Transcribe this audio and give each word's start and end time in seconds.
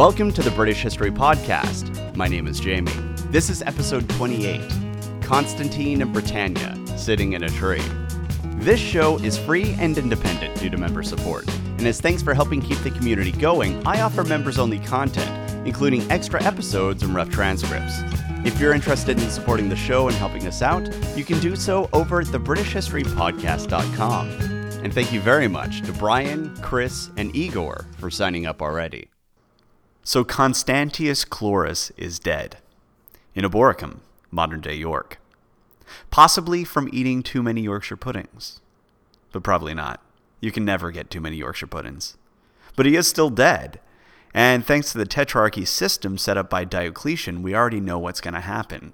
Welcome 0.00 0.32
to 0.32 0.42
the 0.42 0.50
British 0.52 0.80
History 0.80 1.10
Podcast. 1.10 2.16
My 2.16 2.26
name 2.26 2.46
is 2.46 2.58
Jamie. 2.58 2.90
This 3.26 3.50
is 3.50 3.60
episode 3.60 4.08
28 4.08 4.62
Constantine 5.20 6.00
and 6.00 6.10
Britannia 6.10 6.74
Sitting 6.96 7.34
in 7.34 7.44
a 7.44 7.50
Tree. 7.50 7.82
This 8.54 8.80
show 8.80 9.18
is 9.18 9.36
free 9.36 9.76
and 9.78 9.98
independent 9.98 10.58
due 10.58 10.70
to 10.70 10.78
member 10.78 11.02
support. 11.02 11.46
And 11.76 11.86
as 11.86 12.00
thanks 12.00 12.22
for 12.22 12.32
helping 12.32 12.62
keep 12.62 12.78
the 12.78 12.92
community 12.92 13.30
going, 13.30 13.86
I 13.86 14.00
offer 14.00 14.24
members 14.24 14.58
only 14.58 14.78
content, 14.78 15.66
including 15.66 16.10
extra 16.10 16.42
episodes 16.42 17.02
and 17.02 17.14
rough 17.14 17.28
transcripts. 17.28 18.00
If 18.42 18.58
you're 18.58 18.72
interested 18.72 19.20
in 19.20 19.28
supporting 19.28 19.68
the 19.68 19.76
show 19.76 20.08
and 20.08 20.16
helping 20.16 20.46
us 20.46 20.62
out, 20.62 20.88
you 21.14 21.26
can 21.26 21.38
do 21.40 21.54
so 21.54 21.90
over 21.92 22.22
at 22.22 22.26
thebritishhistorypodcast.com. 22.28 24.30
And 24.82 24.94
thank 24.94 25.12
you 25.12 25.20
very 25.20 25.48
much 25.48 25.82
to 25.82 25.92
Brian, 25.92 26.56
Chris, 26.62 27.10
and 27.18 27.36
Igor 27.36 27.84
for 27.98 28.10
signing 28.10 28.46
up 28.46 28.62
already. 28.62 29.10
So 30.02 30.24
Constantius 30.24 31.24
Chlorus 31.24 31.92
is 31.96 32.18
dead 32.18 32.56
in 33.34 33.44
Eboracum, 33.44 33.98
modern 34.30 34.60
day 34.60 34.74
York. 34.74 35.18
Possibly 36.10 36.64
from 36.64 36.88
eating 36.92 37.22
too 37.22 37.42
many 37.42 37.62
Yorkshire 37.62 37.96
puddings. 37.96 38.60
But 39.32 39.42
probably 39.42 39.74
not. 39.74 40.00
You 40.40 40.52
can 40.52 40.64
never 40.64 40.90
get 40.90 41.10
too 41.10 41.20
many 41.20 41.36
Yorkshire 41.36 41.66
puddings. 41.66 42.16
But 42.76 42.86
he 42.86 42.96
is 42.96 43.08
still 43.08 43.30
dead. 43.30 43.80
And 44.32 44.64
thanks 44.64 44.92
to 44.92 44.98
the 44.98 45.06
tetrarchy 45.06 45.66
system 45.66 46.16
set 46.16 46.38
up 46.38 46.48
by 46.48 46.64
Diocletian, 46.64 47.42
we 47.42 47.54
already 47.54 47.80
know 47.80 47.98
what's 47.98 48.20
going 48.20 48.34
to 48.34 48.40
happen. 48.40 48.92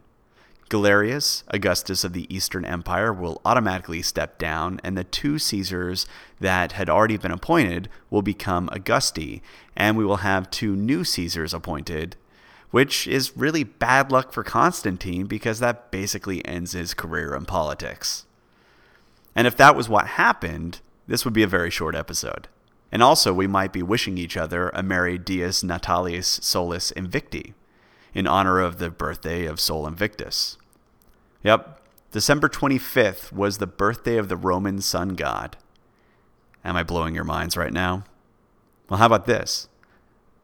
Galerius, 0.69 1.45
Augustus 1.49 2.03
of 2.03 2.13
the 2.13 2.33
Eastern 2.35 2.65
Empire, 2.65 3.13
will 3.13 3.41
automatically 3.45 4.03
step 4.03 4.37
down, 4.37 4.81
and 4.83 4.99
the 4.99 5.05
two 5.05 5.39
Caesars 5.39 6.07
that 6.41 6.73
had 6.73 6.91
already 6.91 7.17
been 7.17 7.31
appointed 7.31 7.89
will 8.11 8.23
become 8.23 8.69
Augusti, 8.73 9.43
and 9.77 9.97
we 9.97 10.05
will 10.05 10.19
have 10.19 10.51
two 10.51 10.75
new 10.75 11.05
Caesars 11.05 11.55
appointed, 11.55 12.17
which 12.73 13.07
is 13.07 13.37
really 13.37 13.63
bad 13.63 14.11
luck 14.11 14.33
for 14.33 14.43
Constantine 14.43 15.27
because 15.27 15.61
that 15.61 15.93
basically 15.93 16.45
ends 16.45 16.73
his 16.73 16.95
career 16.95 17.35
in 17.37 17.45
politics. 17.45 18.27
And 19.37 19.47
if 19.47 19.57
that 19.59 19.77
was 19.77 19.89
what 19.89 20.09
happened, 20.09 20.81
this 21.07 21.25
would 21.25 21.35
be 21.35 21.45
a 21.45 21.49
very 21.49 21.71
short 21.71 21.95
episode. 21.95 22.49
And 22.91 23.03
also, 23.03 23.33
we 23.33 23.47
might 23.47 23.73
be 23.73 23.83
wishing 23.83 24.19
each 24.19 24.37
other 24.37 24.71
a 24.71 24.83
Merry 24.83 25.17
Dies 25.17 25.63
Natalis 25.63 26.43
Solis 26.43 26.93
Invicti 26.97 27.55
in 28.17 28.27
honor 28.27 28.61
of 28.61 28.79
the 28.79 28.89
birthday 28.89 29.45
of 29.45 29.61
Sol 29.61 29.87
Invictus. 29.87 30.57
Yep, 31.43 31.83
December 32.13 32.49
25th 32.49 33.31
was 33.31 33.59
the 33.59 33.67
birthday 33.67 34.17
of 34.17 34.31
the 34.31 34.39
Roman 34.39 34.81
sun 34.81 35.11
god. 35.11 35.59
Am 36.65 36.77
I 36.77 36.83
blowing 36.83 37.15
your 37.15 37.25
minds 37.25 37.59
right 37.59 37.75
now? 37.75 38.05
Well, 38.89 38.99
how 38.99 39.05
about 39.05 39.27
this? 39.27 39.69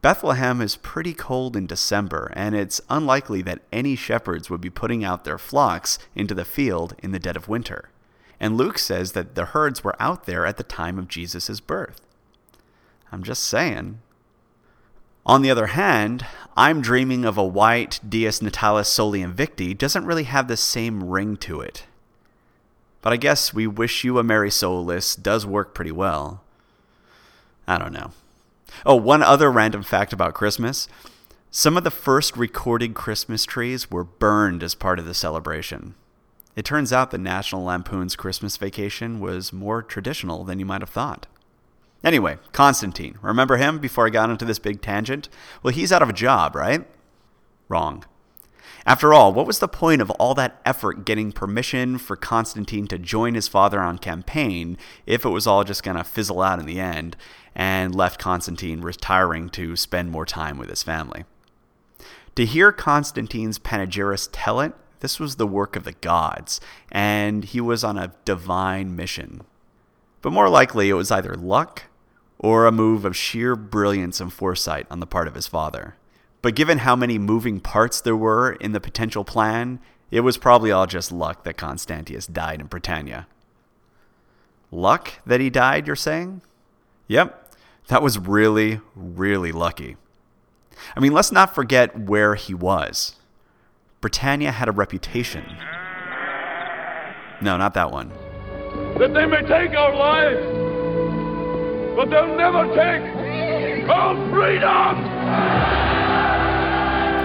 Bethlehem 0.03 0.61
is 0.61 0.75
pretty 0.75 1.15
cold 1.15 1.57
in 1.57 1.65
December, 1.65 2.31
and 2.35 2.55
it's 2.55 2.79
unlikely 2.91 3.41
that 3.41 3.63
any 3.71 3.95
shepherds 3.95 4.51
would 4.51 4.61
be 4.61 4.69
putting 4.69 5.03
out 5.03 5.23
their 5.23 5.39
flocks 5.39 5.97
into 6.13 6.35
the 6.35 6.45
field 6.45 6.93
in 7.01 7.11
the 7.11 7.17
dead 7.17 7.35
of 7.35 7.47
winter. 7.47 7.89
And 8.39 8.55
Luke 8.55 8.77
says 8.77 9.13
that 9.13 9.33
the 9.33 9.45
herds 9.45 9.83
were 9.83 9.99
out 9.99 10.25
there 10.25 10.45
at 10.45 10.57
the 10.57 10.63
time 10.63 10.99
of 10.99 11.07
Jesus' 11.07 11.59
birth. 11.59 12.01
I'm 13.11 13.23
just 13.23 13.41
saying. 13.41 13.97
On 15.25 15.41
the 15.41 15.49
other 15.49 15.67
hand, 15.67 16.25
I'm 16.57 16.81
dreaming 16.81 17.23
of 17.23 17.37
a 17.37 17.43
white 17.43 17.99
Dies 18.07 18.41
Natalis 18.41 18.87
Soli 18.87 19.21
Invicti 19.21 19.77
doesn't 19.77 20.05
really 20.05 20.25
have 20.25 20.47
the 20.47 20.57
same 20.57 21.09
ring 21.09 21.37
to 21.37 21.61
it. 21.61 21.85
But 23.01 23.13
I 23.13 23.17
guess 23.17 23.53
we 23.53 23.65
wish 23.65 24.03
you 24.03 24.19
a 24.19 24.23
Merry 24.23 24.51
Solis 24.51 25.15
does 25.15 25.45
work 25.45 25.73
pretty 25.73 25.91
well. 25.91 26.41
I 27.67 27.77
don't 27.77 27.93
know. 27.93 28.11
Oh, 28.85 28.95
one 28.95 29.23
other 29.23 29.51
random 29.51 29.83
fact 29.83 30.13
about 30.13 30.33
Christmas. 30.33 30.87
Some 31.51 31.77
of 31.77 31.83
the 31.83 31.91
first 31.91 32.35
recorded 32.35 32.93
Christmas 32.93 33.45
trees 33.45 33.89
were 33.89 34.03
burned 34.03 34.63
as 34.63 34.75
part 34.75 34.99
of 34.99 35.05
the 35.05 35.13
celebration. 35.13 35.95
It 36.55 36.65
turns 36.65 36.91
out 36.91 37.11
the 37.11 37.17
National 37.17 37.63
Lampoon's 37.63 38.15
Christmas 38.15 38.57
Vacation 38.57 39.19
was 39.19 39.53
more 39.53 39.81
traditional 39.81 40.43
than 40.43 40.59
you 40.59 40.65
might 40.65 40.81
have 40.81 40.89
thought. 40.89 41.27
Anyway, 42.03 42.37
Constantine. 42.51 43.17
Remember 43.21 43.57
him 43.57 43.79
before 43.79 44.05
I 44.05 44.09
got 44.09 44.29
into 44.29 44.45
this 44.45 44.59
big 44.59 44.81
tangent? 44.81 45.29
Well, 45.61 45.73
he's 45.73 45.91
out 45.91 46.01
of 46.01 46.09
a 46.09 46.13
job, 46.13 46.55
right? 46.55 46.85
Wrong. 47.69 48.03
After 48.85 49.13
all, 49.13 49.31
what 49.31 49.47
was 49.47 49.59
the 49.59 49.69
point 49.69 50.01
of 50.01 50.11
all 50.11 50.35
that 50.35 50.59
effort 50.65 51.05
getting 51.05 51.31
permission 51.31 51.97
for 51.97 52.17
Constantine 52.17 52.85
to 52.87 52.97
join 52.97 53.33
his 53.33 53.47
father 53.47 53.79
on 53.79 53.97
campaign 53.97 54.77
if 55.05 55.23
it 55.23 55.29
was 55.29 55.47
all 55.47 55.63
just 55.63 55.83
going 55.83 55.95
to 55.95 56.03
fizzle 56.03 56.41
out 56.41 56.59
in 56.59 56.65
the 56.65 56.81
end 56.81 57.15
and 57.55 57.95
left 57.95 58.19
Constantine 58.19 58.81
retiring 58.81 59.47
to 59.51 59.77
spend 59.77 60.11
more 60.11 60.25
time 60.25 60.57
with 60.57 60.69
his 60.69 60.83
family? 60.83 61.23
To 62.35 62.45
hear 62.45 62.73
Constantine's 62.73 63.59
panegyrist 63.59 64.29
tell 64.33 64.59
it, 64.59 64.73
this 64.99 65.19
was 65.19 65.35
the 65.35 65.47
work 65.47 65.77
of 65.77 65.85
the 65.85 65.93
gods, 65.93 66.59
and 66.91 67.45
he 67.45 67.61
was 67.61 67.83
on 67.83 67.97
a 67.97 68.13
divine 68.25 68.95
mission. 68.95 69.41
But 70.21 70.33
more 70.33 70.49
likely, 70.49 70.89
it 70.89 70.93
was 70.93 71.11
either 71.11 71.35
luck 71.35 71.83
or 72.43 72.67
a 72.67 72.71
move 72.71 73.05
of 73.05 73.15
sheer 73.15 73.55
brilliance 73.55 74.19
and 74.19 74.31
foresight 74.31 74.85
on 74.91 74.99
the 74.99 75.07
part 75.07 75.27
of 75.27 75.33
his 75.33 75.47
father. 75.47 75.95
But 76.41 76.55
given 76.55 76.79
how 76.79 76.93
many 76.93 77.17
moving 77.17 77.61
parts 77.61 78.01
there 78.01 78.17
were 78.17 78.51
in 78.51 78.73
the 78.73 78.81
potential 78.81 79.23
plan, 79.23 79.79
it 80.11 80.19
was 80.19 80.37
probably 80.37 80.69
all 80.69 80.85
just 80.85 81.11
luck 81.11 81.45
that 81.45 81.55
Constantius 81.55 82.27
died 82.27 82.59
in 82.59 82.67
Britannia. 82.67 83.27
Luck 84.71 85.13
that 85.25 85.39
he 85.39 85.49
died, 85.49 85.87
you're 85.87 85.95
saying? 85.95 86.41
Yep, 87.07 87.55
that 87.87 88.03
was 88.03 88.19
really, 88.19 88.81
really 88.93 89.53
lucky. 89.53 89.95
I 90.97 90.99
mean, 90.99 91.13
let's 91.13 91.31
not 91.31 91.55
forget 91.55 91.97
where 91.97 92.35
he 92.35 92.53
was. 92.53 93.15
Britannia 94.01 94.51
had 94.51 94.67
a 94.67 94.73
reputation. 94.73 95.45
No, 97.41 97.55
not 97.55 97.73
that 97.75 97.89
one. 97.89 98.11
That 98.97 99.13
they 99.13 99.25
may 99.25 99.43
take 99.43 99.71
our 99.77 99.95
lives 99.95 100.62
but 101.95 102.09
they'll 102.09 102.35
never 102.35 102.67
take 102.75 103.89
our 103.89 104.15
freedom! 104.29 105.03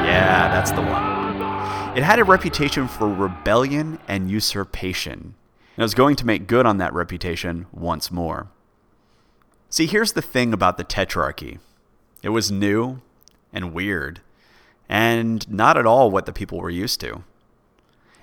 Yeah, 0.05 0.49
that's 0.49 0.71
the 0.73 0.83
one. 0.83 1.97
It 1.97 2.03
had 2.03 2.19
a 2.19 2.25
reputation 2.25 2.87
for 2.89 3.09
rebellion 3.09 3.99
and 4.07 4.31
usurpation, 4.31 5.13
and 5.13 5.79
it 5.79 5.83
was 5.83 5.95
going 5.95 6.17
to 6.17 6.27
make 6.27 6.47
good 6.47 6.67
on 6.67 6.79
that 6.79 6.93
reputation 6.93 7.67
once 7.73 8.11
more. 8.11 8.49
See, 9.71 9.87
here's 9.87 10.13
the 10.13 10.23
thing 10.23 10.53
about 10.53 10.77
the 10.77 10.85
Tetrarchy 10.85 11.59
it 12.23 12.31
was 12.31 12.51
new 12.51 13.01
and 13.53 13.73
weird, 13.73 14.21
and 14.89 15.49
not 15.51 15.77
at 15.77 15.87
all 15.87 16.11
what 16.11 16.27
the 16.27 16.33
people 16.33 16.59
were 16.59 16.71
used 16.71 17.01
to. 17.01 17.25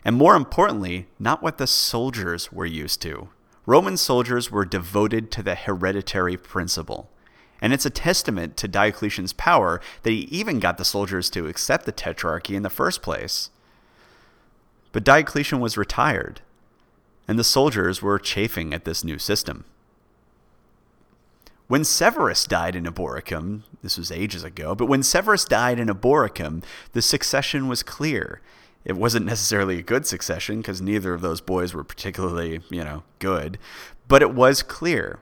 And 0.04 0.16
more 0.16 0.36
importantly, 0.36 1.08
not 1.18 1.42
what 1.42 1.58
the 1.58 1.68
soldiers 1.68 2.52
were 2.52 2.66
used 2.66 3.02
to. 3.04 3.30
Roman 3.66 3.98
soldiers 3.98 4.52
were 4.52 4.66
devoted 4.66 5.32
to 5.32 5.44
the 5.44 5.56
hereditary 5.56 6.38
principle. 6.38 7.10
And 7.62 7.74
it's 7.74 7.86
a 7.86 7.90
testament 7.90 8.58
to 8.58 8.68
Diocletian's 8.68 9.34
power 9.34 9.82
that 10.04 10.12
he 10.12 10.28
even 10.32 10.60
got 10.60 10.78
the 10.78 10.86
soldiers 10.86 11.30
to 11.32 11.48
accept 11.48 11.86
the 11.86 11.92
Tetrarchy 11.92 12.56
in 12.56 12.64
the 12.64 12.70
first 12.70 13.02
place. 13.02 13.50
But 14.92 15.04
Diocletian 15.04 15.60
was 15.60 15.78
retired, 15.78 16.42
and 17.28 17.40
the 17.40 17.44
soldiers 17.44 18.02
were 18.02 18.20
chafing 18.20 18.74
at 18.74 18.86
this 18.86 19.04
new 19.04 19.18
system. 19.18 19.66
When 21.68 21.84
Severus 21.84 22.46
died 22.46 22.76
in 22.76 22.86
Eboracum, 22.86 23.64
this 23.82 23.98
was 23.98 24.12
ages 24.12 24.44
ago, 24.44 24.76
but 24.76 24.86
when 24.86 25.02
Severus 25.02 25.46
died 25.46 25.80
in 25.80 25.88
Eboracum, 25.88 26.64
the 26.92 27.02
succession 27.02 27.68
was 27.68 27.82
clear, 27.82 28.42
it 28.86 28.96
wasn't 28.96 29.26
necessarily 29.26 29.80
a 29.80 29.84
good 29.84 30.06
succession 30.06 30.58
because 30.58 30.80
neither 30.80 31.14
of 31.14 31.22
those 31.22 31.42
boys 31.42 31.74
were 31.74 31.84
particularly, 31.84 32.62
you 32.70 32.84
know, 32.84 33.04
good, 33.18 33.58
but 34.08 34.22
it 34.22 34.34
was 34.34 34.62
clear. 34.62 35.20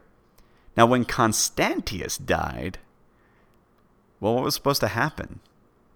Now, 0.76 0.86
when 0.86 1.06
Constantius 1.06 2.18
died, 2.18 2.80
well, 4.20 4.36
what 4.36 4.44
was 4.44 4.56
supposed 4.56 4.82
to 4.82 4.90
happen? 4.90 5.40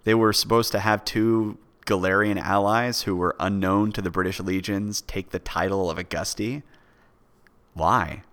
They 0.05 0.13
were 0.13 0.31
supposed 0.31 0.71
to 0.71 0.79
have 0.79 1.03
two 1.03 1.57
Galerian 1.85 2.39
allies 2.39 3.01
who 3.01 3.15
were 3.15 3.35
unknown 3.39 3.91
to 3.93 4.01
the 4.01 4.11
British 4.11 4.39
legions 4.39 5.01
take 5.01 5.31
the 5.31 5.39
title 5.39 5.89
of 5.89 5.97
Augusti. 5.97 6.63
Why? 7.73 8.23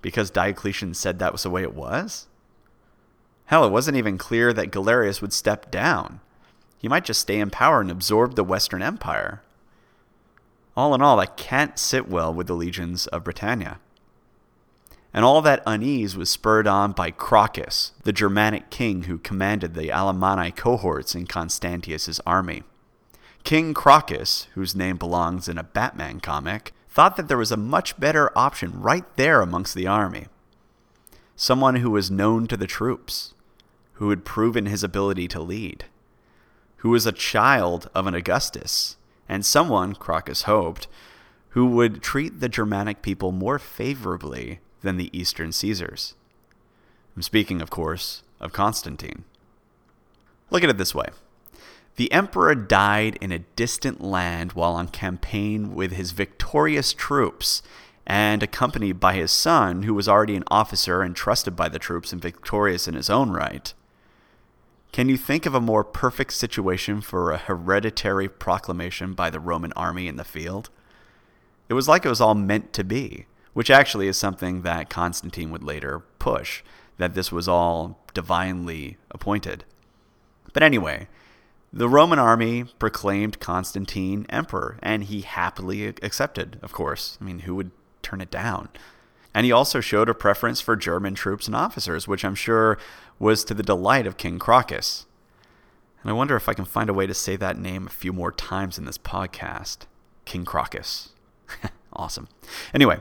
Because 0.00 0.30
Diocletian 0.30 0.94
said 0.94 1.18
that 1.18 1.32
was 1.32 1.42
the 1.42 1.50
way 1.50 1.62
it 1.62 1.74
was? 1.74 2.26
Hell, 3.46 3.66
it 3.66 3.72
wasn't 3.72 3.96
even 3.98 4.16
clear 4.16 4.52
that 4.52 4.70
Galerius 4.70 5.20
would 5.20 5.32
step 5.32 5.70
down 5.70 6.20
he 6.82 6.88
might 6.88 7.04
just 7.04 7.20
stay 7.20 7.38
in 7.38 7.48
power 7.48 7.80
and 7.80 7.92
absorb 7.92 8.34
the 8.34 8.42
Western 8.42 8.82
Empire. 8.82 9.40
All 10.76 10.94
in 10.94 11.00
all, 11.00 11.16
that 11.18 11.36
can't 11.36 11.78
sit 11.78 12.08
well 12.08 12.34
with 12.34 12.48
the 12.48 12.54
legions 12.54 13.06
of 13.06 13.22
Britannia. 13.22 13.78
And 15.14 15.24
all 15.24 15.40
that 15.42 15.62
unease 15.64 16.16
was 16.16 16.28
spurred 16.28 16.66
on 16.66 16.90
by 16.92 17.12
Crocus, 17.12 17.92
the 18.02 18.12
Germanic 18.12 18.70
king 18.70 19.04
who 19.04 19.18
commanded 19.18 19.74
the 19.74 19.90
Alemanni 19.90 20.50
cohorts 20.50 21.14
in 21.14 21.26
Constantius's 21.26 22.20
army. 22.26 22.64
King 23.44 23.74
Crocus, 23.74 24.48
whose 24.54 24.74
name 24.74 24.96
belongs 24.96 25.48
in 25.48 25.58
a 25.58 25.62
Batman 25.62 26.18
comic, 26.18 26.72
thought 26.88 27.16
that 27.16 27.28
there 27.28 27.38
was 27.38 27.52
a 27.52 27.56
much 27.56 27.98
better 28.00 28.36
option 28.36 28.80
right 28.80 29.04
there 29.16 29.40
amongst 29.40 29.74
the 29.74 29.86
army. 29.86 30.26
Someone 31.36 31.76
who 31.76 31.90
was 31.90 32.10
known 32.10 32.48
to 32.48 32.56
the 32.56 32.66
troops, 32.66 33.34
who 33.94 34.10
had 34.10 34.24
proven 34.24 34.66
his 34.66 34.82
ability 34.82 35.28
to 35.28 35.40
lead, 35.40 35.84
who 36.82 36.90
was 36.90 37.06
a 37.06 37.12
child 37.12 37.88
of 37.94 38.08
an 38.08 38.14
Augustus, 38.14 38.96
and 39.28 39.46
someone, 39.46 39.94
Crocus 39.94 40.42
hoped, 40.42 40.88
who 41.50 41.64
would 41.66 42.02
treat 42.02 42.40
the 42.40 42.48
Germanic 42.48 43.02
people 43.02 43.30
more 43.30 43.60
favorably 43.60 44.58
than 44.82 44.96
the 44.96 45.16
Eastern 45.16 45.52
Caesars. 45.52 46.14
I'm 47.14 47.22
speaking, 47.22 47.62
of 47.62 47.70
course, 47.70 48.24
of 48.40 48.52
Constantine. 48.52 49.22
Look 50.50 50.64
at 50.64 50.70
it 50.70 50.76
this 50.76 50.92
way 50.92 51.06
the 51.94 52.10
emperor 52.10 52.56
died 52.56 53.16
in 53.20 53.30
a 53.30 53.38
distant 53.54 54.00
land 54.00 54.54
while 54.54 54.72
on 54.72 54.88
campaign 54.88 55.76
with 55.76 55.92
his 55.92 56.10
victorious 56.10 56.92
troops 56.92 57.62
and 58.04 58.42
accompanied 58.42 58.98
by 58.98 59.14
his 59.14 59.30
son, 59.30 59.84
who 59.84 59.94
was 59.94 60.08
already 60.08 60.34
an 60.34 60.44
officer 60.50 61.02
and 61.02 61.14
trusted 61.14 61.54
by 61.54 61.68
the 61.68 61.78
troops 61.78 62.12
and 62.12 62.20
victorious 62.20 62.88
in 62.88 62.94
his 62.94 63.08
own 63.08 63.30
right. 63.30 63.72
Can 64.92 65.08
you 65.08 65.16
think 65.16 65.46
of 65.46 65.54
a 65.54 65.60
more 65.60 65.84
perfect 65.84 66.34
situation 66.34 67.00
for 67.00 67.30
a 67.30 67.38
hereditary 67.38 68.28
proclamation 68.28 69.14
by 69.14 69.30
the 69.30 69.40
Roman 69.40 69.72
army 69.72 70.06
in 70.06 70.16
the 70.16 70.24
field? 70.24 70.68
It 71.70 71.72
was 71.72 71.88
like 71.88 72.04
it 72.04 72.10
was 72.10 72.20
all 72.20 72.34
meant 72.34 72.74
to 72.74 72.84
be, 72.84 73.24
which 73.54 73.70
actually 73.70 74.06
is 74.06 74.18
something 74.18 74.60
that 74.62 74.90
Constantine 74.90 75.50
would 75.50 75.62
later 75.62 76.00
push, 76.18 76.62
that 76.98 77.14
this 77.14 77.32
was 77.32 77.48
all 77.48 78.04
divinely 78.12 78.98
appointed. 79.10 79.64
But 80.52 80.62
anyway, 80.62 81.08
the 81.72 81.88
Roman 81.88 82.18
army 82.18 82.64
proclaimed 82.78 83.40
Constantine 83.40 84.26
emperor, 84.28 84.78
and 84.82 85.04
he 85.04 85.22
happily 85.22 85.86
accepted, 85.86 86.58
of 86.60 86.74
course. 86.74 87.16
I 87.18 87.24
mean, 87.24 87.40
who 87.40 87.54
would 87.54 87.70
turn 88.02 88.20
it 88.20 88.30
down? 88.30 88.68
And 89.34 89.46
he 89.46 89.52
also 89.52 89.80
showed 89.80 90.08
a 90.08 90.14
preference 90.14 90.60
for 90.60 90.76
German 90.76 91.14
troops 91.14 91.46
and 91.46 91.56
officers, 91.56 92.06
which 92.06 92.24
I'm 92.24 92.34
sure 92.34 92.78
was 93.18 93.44
to 93.44 93.54
the 93.54 93.62
delight 93.62 94.06
of 94.06 94.16
King 94.16 94.38
Crocus. 94.38 95.06
And 96.02 96.10
I 96.10 96.14
wonder 96.14 96.36
if 96.36 96.48
I 96.48 96.54
can 96.54 96.64
find 96.64 96.90
a 96.90 96.94
way 96.94 97.06
to 97.06 97.14
say 97.14 97.36
that 97.36 97.58
name 97.58 97.86
a 97.86 97.90
few 97.90 98.12
more 98.12 98.32
times 98.32 98.76
in 98.76 98.84
this 98.84 98.98
podcast. 98.98 99.86
King 100.24 100.44
Crocus. 100.44 101.10
awesome. 101.92 102.28
Anyway, 102.74 102.98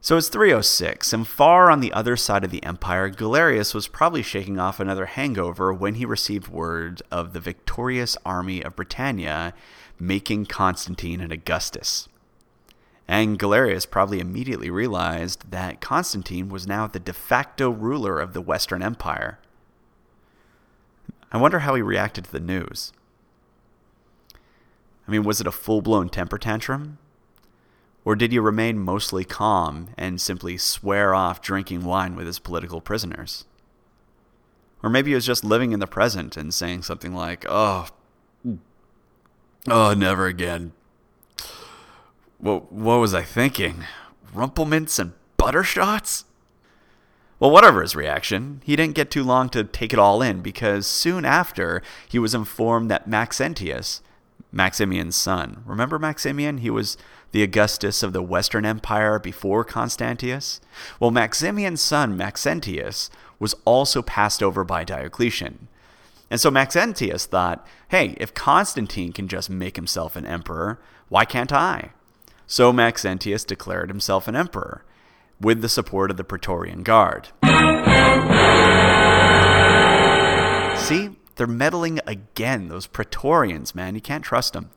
so 0.00 0.16
it's 0.16 0.28
306, 0.28 1.12
and 1.12 1.26
far 1.26 1.70
on 1.70 1.78
the 1.78 1.92
other 1.92 2.16
side 2.16 2.42
of 2.42 2.50
the 2.50 2.64
empire, 2.64 3.08
Galerius 3.08 3.72
was 3.72 3.86
probably 3.86 4.22
shaking 4.22 4.58
off 4.58 4.80
another 4.80 5.06
hangover 5.06 5.72
when 5.72 5.94
he 5.94 6.04
received 6.04 6.48
word 6.48 7.02
of 7.10 7.32
the 7.32 7.40
victorious 7.40 8.16
army 8.24 8.62
of 8.62 8.74
Britannia 8.76 9.54
making 10.00 10.46
Constantine 10.46 11.20
an 11.20 11.30
Augustus. 11.30 12.08
And 13.08 13.38
Galerius 13.38 13.84
probably 13.84 14.20
immediately 14.20 14.70
realized 14.70 15.50
that 15.50 15.80
Constantine 15.80 16.48
was 16.48 16.66
now 16.66 16.86
the 16.86 17.00
de 17.00 17.12
facto 17.12 17.70
ruler 17.70 18.20
of 18.20 18.32
the 18.32 18.40
Western 18.40 18.82
Empire. 18.82 19.38
I 21.30 21.38
wonder 21.38 21.60
how 21.60 21.74
he 21.74 21.82
reacted 21.82 22.24
to 22.24 22.32
the 22.32 22.40
news. 22.40 22.92
I 25.06 25.10
mean, 25.10 25.24
was 25.24 25.40
it 25.40 25.46
a 25.46 25.52
full 25.52 25.82
blown 25.82 26.08
temper 26.08 26.38
tantrum? 26.38 26.98
Or 28.04 28.16
did 28.16 28.32
he 28.32 28.38
remain 28.38 28.78
mostly 28.78 29.24
calm 29.24 29.90
and 29.96 30.20
simply 30.20 30.58
swear 30.58 31.14
off 31.14 31.40
drinking 31.40 31.84
wine 31.84 32.16
with 32.16 32.26
his 32.26 32.38
political 32.38 32.80
prisoners? 32.80 33.44
Or 34.82 34.90
maybe 34.90 35.10
he 35.10 35.14
was 35.14 35.26
just 35.26 35.44
living 35.44 35.72
in 35.72 35.80
the 35.80 35.86
present 35.86 36.36
and 36.36 36.52
saying 36.52 36.82
something 36.82 37.14
like, 37.14 37.46
oh, 37.48 37.86
mm, 38.46 38.58
oh, 39.68 39.94
never 39.94 40.26
again. 40.26 40.72
What, 42.42 42.72
what 42.72 42.96
was 42.96 43.14
I 43.14 43.22
thinking? 43.22 43.84
Rumplemints 44.34 44.98
and 44.98 45.12
buttershots? 45.38 46.24
Well, 47.38 47.52
whatever 47.52 47.82
his 47.82 47.94
reaction, 47.94 48.60
he 48.64 48.74
didn't 48.74 48.96
get 48.96 49.12
too 49.12 49.22
long 49.22 49.48
to 49.50 49.62
take 49.62 49.92
it 49.92 49.98
all 50.00 50.20
in 50.20 50.40
because 50.40 50.84
soon 50.84 51.24
after 51.24 51.82
he 52.08 52.18
was 52.18 52.34
informed 52.34 52.90
that 52.90 53.06
Maxentius, 53.06 54.00
Maximian's 54.50 55.14
son, 55.14 55.62
remember 55.64 56.00
Maximian? 56.00 56.58
He 56.58 56.68
was 56.68 56.96
the 57.30 57.44
Augustus 57.44 58.02
of 58.02 58.12
the 58.12 58.22
Western 58.22 58.66
Empire 58.66 59.20
before 59.20 59.64
Constantius? 59.64 60.60
Well, 60.98 61.12
Maximian's 61.12 61.80
son, 61.80 62.16
Maxentius, 62.16 63.08
was 63.38 63.54
also 63.64 64.02
passed 64.02 64.42
over 64.42 64.64
by 64.64 64.82
Diocletian. 64.82 65.68
And 66.28 66.40
so 66.40 66.50
Maxentius 66.50 67.24
thought, 67.24 67.64
hey, 67.90 68.16
if 68.18 68.34
Constantine 68.34 69.12
can 69.12 69.28
just 69.28 69.48
make 69.48 69.76
himself 69.76 70.16
an 70.16 70.26
emperor, 70.26 70.80
why 71.08 71.24
can't 71.24 71.52
I? 71.52 71.92
So 72.52 72.70
Maxentius 72.70 73.46
declared 73.46 73.88
himself 73.88 74.28
an 74.28 74.36
emperor, 74.36 74.84
with 75.40 75.62
the 75.62 75.70
support 75.70 76.10
of 76.10 76.18
the 76.18 76.22
Praetorian 76.22 76.82
Guard. 76.82 77.28
See, 80.78 81.16
they're 81.36 81.46
meddling 81.46 82.00
again, 82.06 82.68
those 82.68 82.86
Praetorians, 82.86 83.74
man. 83.74 83.94
You 83.94 84.02
can't 84.02 84.22
trust 84.22 84.52
them. 84.52 84.68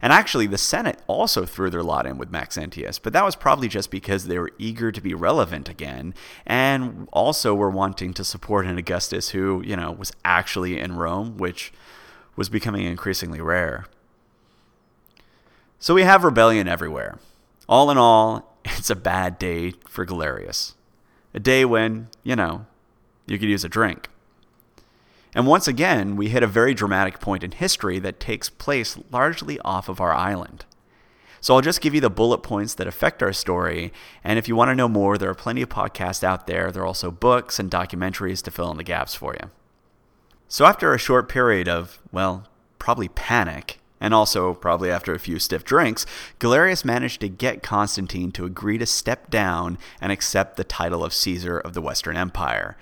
And 0.00 0.12
actually, 0.12 0.46
the 0.46 0.56
Senate 0.56 1.00
also 1.08 1.44
threw 1.44 1.70
their 1.70 1.82
lot 1.82 2.06
in 2.06 2.18
with 2.18 2.30
Maxentius, 2.30 3.00
but 3.00 3.12
that 3.14 3.24
was 3.24 3.34
probably 3.34 3.66
just 3.66 3.90
because 3.90 4.28
they 4.28 4.38
were 4.38 4.52
eager 4.56 4.92
to 4.92 5.00
be 5.00 5.12
relevant 5.12 5.68
again, 5.68 6.14
and 6.46 7.08
also 7.12 7.52
were 7.52 7.68
wanting 7.68 8.14
to 8.14 8.22
support 8.22 8.64
an 8.64 8.78
Augustus 8.78 9.30
who, 9.30 9.60
you 9.66 9.74
know, 9.74 9.90
was 9.90 10.12
actually 10.24 10.78
in 10.78 10.94
Rome, 10.94 11.36
which 11.36 11.72
was 12.36 12.48
becoming 12.48 12.86
increasingly 12.86 13.40
rare. 13.40 13.86
So 15.82 15.94
we 15.94 16.04
have 16.04 16.22
rebellion 16.22 16.68
everywhere. 16.68 17.18
All 17.68 17.90
in 17.90 17.98
all, 17.98 18.56
it's 18.64 18.88
a 18.88 18.94
bad 18.94 19.36
day 19.36 19.72
for 19.88 20.06
Galerius. 20.06 20.76
A 21.34 21.40
day 21.40 21.64
when, 21.64 22.06
you 22.22 22.36
know, 22.36 22.66
you 23.26 23.36
could 23.36 23.48
use 23.48 23.64
a 23.64 23.68
drink. 23.68 24.08
And 25.34 25.44
once 25.44 25.66
again, 25.66 26.14
we 26.14 26.28
hit 26.28 26.44
a 26.44 26.46
very 26.46 26.72
dramatic 26.72 27.18
point 27.18 27.42
in 27.42 27.50
history 27.50 27.98
that 27.98 28.20
takes 28.20 28.48
place 28.48 28.96
largely 29.10 29.58
off 29.64 29.88
of 29.88 30.00
our 30.00 30.12
island. 30.12 30.66
So 31.40 31.56
I'll 31.56 31.60
just 31.60 31.80
give 31.80 31.96
you 31.96 32.00
the 32.00 32.08
bullet 32.08 32.44
points 32.44 32.74
that 32.74 32.86
affect 32.86 33.20
our 33.20 33.32
story. 33.32 33.92
And 34.22 34.38
if 34.38 34.46
you 34.46 34.54
want 34.54 34.68
to 34.68 34.76
know 34.76 34.88
more, 34.88 35.18
there 35.18 35.30
are 35.30 35.34
plenty 35.34 35.62
of 35.62 35.68
podcasts 35.68 36.22
out 36.22 36.46
there. 36.46 36.70
There 36.70 36.84
are 36.84 36.86
also 36.86 37.10
books 37.10 37.58
and 37.58 37.68
documentaries 37.68 38.40
to 38.44 38.52
fill 38.52 38.70
in 38.70 38.76
the 38.76 38.84
gaps 38.84 39.16
for 39.16 39.34
you. 39.34 39.50
So 40.46 40.64
after 40.64 40.94
a 40.94 40.98
short 40.98 41.28
period 41.28 41.68
of, 41.68 42.00
well, 42.12 42.46
probably 42.78 43.08
panic, 43.08 43.80
and 44.02 44.12
also 44.12 44.52
probably 44.52 44.90
after 44.90 45.14
a 45.14 45.18
few 45.20 45.38
stiff 45.38 45.64
drinks, 45.64 46.04
Galerius 46.40 46.84
managed 46.84 47.20
to 47.20 47.28
get 47.28 47.62
Constantine 47.62 48.32
to 48.32 48.44
agree 48.44 48.76
to 48.76 48.84
step 48.84 49.30
down 49.30 49.78
and 50.00 50.10
accept 50.10 50.56
the 50.56 50.64
title 50.64 51.04
of 51.04 51.14
Caesar 51.14 51.56
of 51.56 51.72
the 51.72 51.80
Western 51.80 52.16
Empire. 52.16 52.76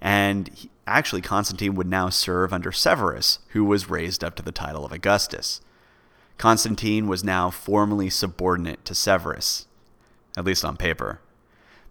And 0.00 0.48
he, 0.48 0.70
actually, 0.84 1.22
Constantine 1.22 1.76
would 1.76 1.86
now 1.86 2.08
serve 2.08 2.52
under 2.52 2.72
Severus, 2.72 3.38
who 3.50 3.64
was 3.64 3.88
raised 3.88 4.24
up 4.24 4.34
to 4.34 4.42
the 4.42 4.50
title 4.50 4.84
of 4.84 4.90
Augustus. 4.90 5.60
Constantine 6.38 7.06
was 7.06 7.22
now 7.22 7.50
formally 7.50 8.10
subordinate 8.10 8.84
to 8.84 8.96
Severus, 8.96 9.68
at 10.36 10.44
least 10.44 10.64
on 10.64 10.76
paper. 10.76 11.20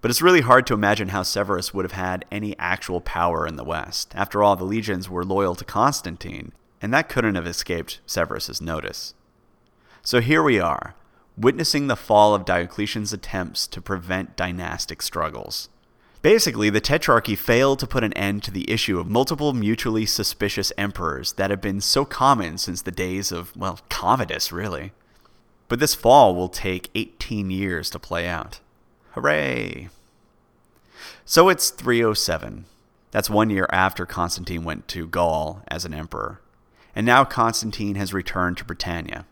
But 0.02 0.12
it's 0.12 0.22
really 0.22 0.42
hard 0.42 0.68
to 0.68 0.74
imagine 0.74 1.08
how 1.08 1.24
Severus 1.24 1.74
would 1.74 1.86
have 1.86 1.94
had 1.94 2.26
any 2.30 2.60
actual 2.60 3.00
power 3.00 3.48
in 3.48 3.56
the 3.56 3.64
West. 3.64 4.12
After 4.14 4.44
all, 4.44 4.58
the 4.58 4.66
legions 4.66 5.10
were 5.10 5.24
loyal 5.24 5.56
to 5.56 5.64
Constantine, 5.64 6.52
and 6.84 6.94
that 6.94 7.08
couldn't 7.08 7.36
have 7.36 7.48
escaped 7.48 8.02
Severus's 8.06 8.60
notice. 8.60 9.14
So 10.02 10.20
here 10.20 10.44
we 10.44 10.60
are, 10.60 10.96
witnessing 11.38 11.88
the 11.88 11.96
fall 11.96 12.36
of 12.36 12.44
Diocletian's 12.44 13.14
attempts 13.14 13.68
to 13.68 13.82
prevent 13.82 14.36
dynastic 14.36 15.02
struggles. 15.02 15.70
Basically, 16.22 16.70
the 16.70 16.82
Tetrarchy 16.82 17.38
failed 17.38 17.80
to 17.80 17.88
put 17.88 18.04
an 18.04 18.12
end 18.14 18.44
to 18.44 18.52
the 18.52 18.70
issue 18.70 19.00
of 19.00 19.10
multiple 19.10 19.54
mutually 19.54 20.06
suspicious 20.06 20.74
emperors 20.78 21.32
that 21.34 21.50
have 21.50 21.62
been 21.62 21.80
so 21.80 22.04
common 22.04 22.58
since 22.58 22.82
the 22.82 22.92
days 22.92 23.32
of, 23.32 23.56
well, 23.56 23.80
Commodus, 23.88 24.52
really. 24.52 24.92
But 25.70 25.80
this 25.80 25.96
fall 25.96 26.36
will 26.36 26.50
take 26.50 26.90
18 26.96 27.50
years 27.50 27.90
to 27.92 28.00
play 28.00 28.28
out. 28.28 28.60
Hooray! 29.12 29.88
So 31.24 31.48
it's 31.48 31.70
307. 31.70 32.66
That's 33.12 33.30
one 33.30 33.50
year 33.50 33.68
after 33.72 34.06
Constantine 34.06 34.66
went 34.66 34.90
to 34.90 35.08
Gaul 35.08 35.62
as 35.70 35.86
an 35.86 35.94
emperor. 35.94 36.42
And 36.96 37.06
now 37.06 37.26
Constantine 37.26 37.96
has 37.96 38.14
returned 38.14 38.58
to 38.58 38.66
Britannia. 38.66 39.26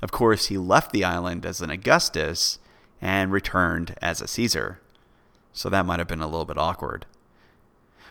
Of 0.00 0.12
course, 0.12 0.46
he 0.46 0.58
left 0.58 0.92
the 0.92 1.04
island 1.04 1.46
as 1.46 1.60
an 1.60 1.70
Augustus 1.70 2.58
and 3.00 3.32
returned 3.32 3.94
as 4.02 4.20
a 4.20 4.28
Caesar 4.28 4.80
so 5.52 5.68
that 5.68 5.86
might 5.86 5.98
have 5.98 6.08
been 6.08 6.22
a 6.22 6.26
little 6.26 6.44
bit 6.44 6.58
awkward. 6.58 7.06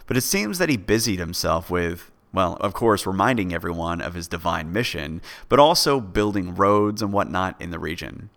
But 0.08 0.18
it 0.18 0.22
seems 0.22 0.58
that 0.58 0.70
he 0.70 0.78
busied 0.78 1.20
himself 1.20 1.70
with, 1.70 2.12
well, 2.34 2.58
of 2.60 2.74
course, 2.74 3.06
reminding 3.06 3.54
everyone 3.54 4.02
of 4.02 4.14
his 4.14 4.28
divine 4.28 4.72
mission, 4.72 5.22
but 5.50 5.60
also 5.60 6.00
building 6.00 6.56
roads 6.56 7.02
and 7.02 7.12
whatnot 7.12 7.60
in 7.62 7.72
the 7.72 7.80
region. 7.80 8.30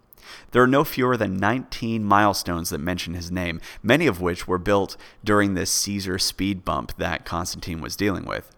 There 0.53 0.63
are 0.63 0.69
no 0.69 0.85
fewer 0.85 1.17
than 1.17 1.37
19 1.37 2.03
milestones 2.05 2.71
that 2.71 2.79
mention 2.79 3.15
his 3.15 3.31
name, 3.31 3.61
many 3.83 4.07
of 4.07 4.21
which 4.21 4.49
were 4.49 4.59
built 4.59 4.97
during 5.23 5.55
this 5.55 5.71
Caesar 5.71 6.19
speed 6.19 6.65
bump 6.65 6.97
that 6.97 7.25
Constantine 7.25 7.81
was 7.81 7.97
dealing 7.97 8.25
with. 8.25 8.51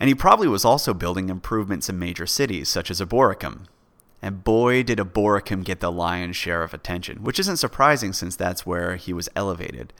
And 0.00 0.08
he 0.08 0.14
probably 0.14 0.48
was 0.48 0.64
also 0.64 0.92
building 0.92 1.28
improvements 1.28 1.88
in 1.88 1.98
major 1.98 2.26
cities, 2.26 2.68
such 2.68 2.90
as 2.90 3.00
Eboracum, 3.00 3.66
and 4.24 4.42
boy, 4.42 4.82
did 4.82 4.98
Eboracum 4.98 5.64
get 5.64 5.80
the 5.80 5.92
lion's 5.92 6.34
share 6.34 6.62
of 6.62 6.72
attention, 6.72 7.22
which 7.22 7.38
isn't 7.38 7.58
surprising 7.58 8.14
since 8.14 8.34
that's 8.34 8.64
where 8.64 8.96
he 8.96 9.12
was 9.12 9.28
elevated. 9.36 9.92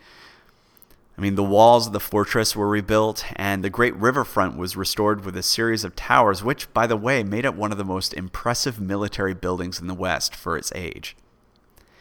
I 1.18 1.20
mean, 1.20 1.34
the 1.34 1.44
walls 1.44 1.86
of 1.86 1.92
the 1.92 2.00
fortress 2.00 2.56
were 2.56 2.66
rebuilt, 2.66 3.24
and 3.36 3.62
the 3.62 3.68
great 3.68 3.94
riverfront 3.96 4.56
was 4.56 4.78
restored 4.78 5.26
with 5.26 5.36
a 5.36 5.42
series 5.42 5.84
of 5.84 5.94
towers, 5.94 6.42
which, 6.42 6.72
by 6.72 6.86
the 6.86 6.96
way, 6.96 7.22
made 7.22 7.44
it 7.44 7.54
one 7.54 7.70
of 7.70 7.76
the 7.76 7.84
most 7.84 8.14
impressive 8.14 8.80
military 8.80 9.34
buildings 9.34 9.78
in 9.78 9.88
the 9.88 9.94
West 9.94 10.34
for 10.34 10.56
its 10.56 10.72
age. 10.74 11.16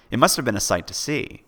It 0.10 0.18
must 0.18 0.38
have 0.38 0.46
been 0.46 0.56
a 0.56 0.62
sight 0.62 0.88
to 0.88 0.94
see, 0.94 1.44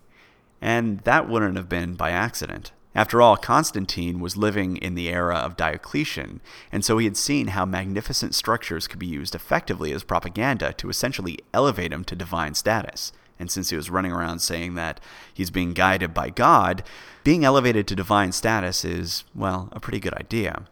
and 0.62 1.00
that 1.06 1.30
wouldn't 1.30 1.56
have 1.56 1.70
been 1.70 1.96
by 1.96 2.12
accident. 2.12 2.74
After 2.96 3.22
all, 3.22 3.36
Constantine 3.36 4.22
was 4.22 4.38
living 4.38 4.78
in 4.78 4.96
the 4.96 5.10
era 5.10 5.36
of 5.36 5.58
Diocletian, 5.58 6.40
and 6.72 6.86
so 6.86 6.98
he 6.98 7.06
had 7.06 7.18
seen 7.18 7.48
how 7.48 7.66
magnificent 7.66 8.34
structures 8.34 8.88
could 8.88 9.00
be 9.00 9.06
used 9.06 9.36
effectively 9.36 9.92
as 9.92 10.06
propaganda 10.06 10.72
to 10.74 10.90
essentially 10.90 11.40
elevate 11.54 11.92
him 11.92 12.06
to 12.06 12.16
divine 12.16 12.54
status. 12.54 13.12
And 13.38 13.52
since 13.52 13.70
he 13.70 13.76
was 13.76 13.90
running 13.90 14.14
around 14.14 14.40
saying 14.40 14.76
that 14.76 15.02
he's 15.34 15.52
being 15.52 15.74
guided 15.74 16.14
by 16.14 16.30
God, 16.30 16.84
being 17.26 17.44
elevated 17.44 17.86
to 17.88 17.96
divine 17.96 18.32
status 18.32 18.86
is, 18.86 19.26
well, 19.36 19.68
a 19.74 19.82
pretty 19.82 20.00
good 20.00 20.14
idea. 20.14 20.64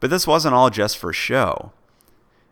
But 0.00 0.10
this 0.10 0.26
wasn't 0.26 0.54
all 0.54 0.68
just 0.68 0.98
for 0.98 1.14
show. 1.14 1.72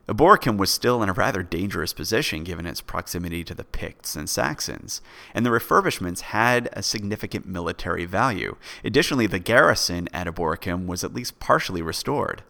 Eboracum 0.08 0.56
was 0.56 0.70
still 0.70 1.02
in 1.02 1.08
a 1.08 1.12
rather 1.12 1.44
dangerous 1.44 1.92
position 1.92 2.42
given 2.42 2.66
its 2.66 2.80
proximity 2.80 3.44
to 3.44 3.54
the 3.54 3.64
Picts 3.64 4.16
and 4.16 4.28
Saxons, 4.28 5.00
and 5.32 5.46
the 5.46 5.50
refurbishments 5.50 6.20
had 6.20 6.68
a 6.72 6.82
significant 6.82 7.46
military 7.46 8.04
value. 8.04 8.56
Additionally, 8.82 9.28
the 9.28 9.38
garrison 9.38 10.08
at 10.12 10.26
Eboracum 10.26 10.86
was 10.86 11.04
at 11.04 11.14
least 11.14 11.38
partially 11.38 11.82
restored. 11.82 12.42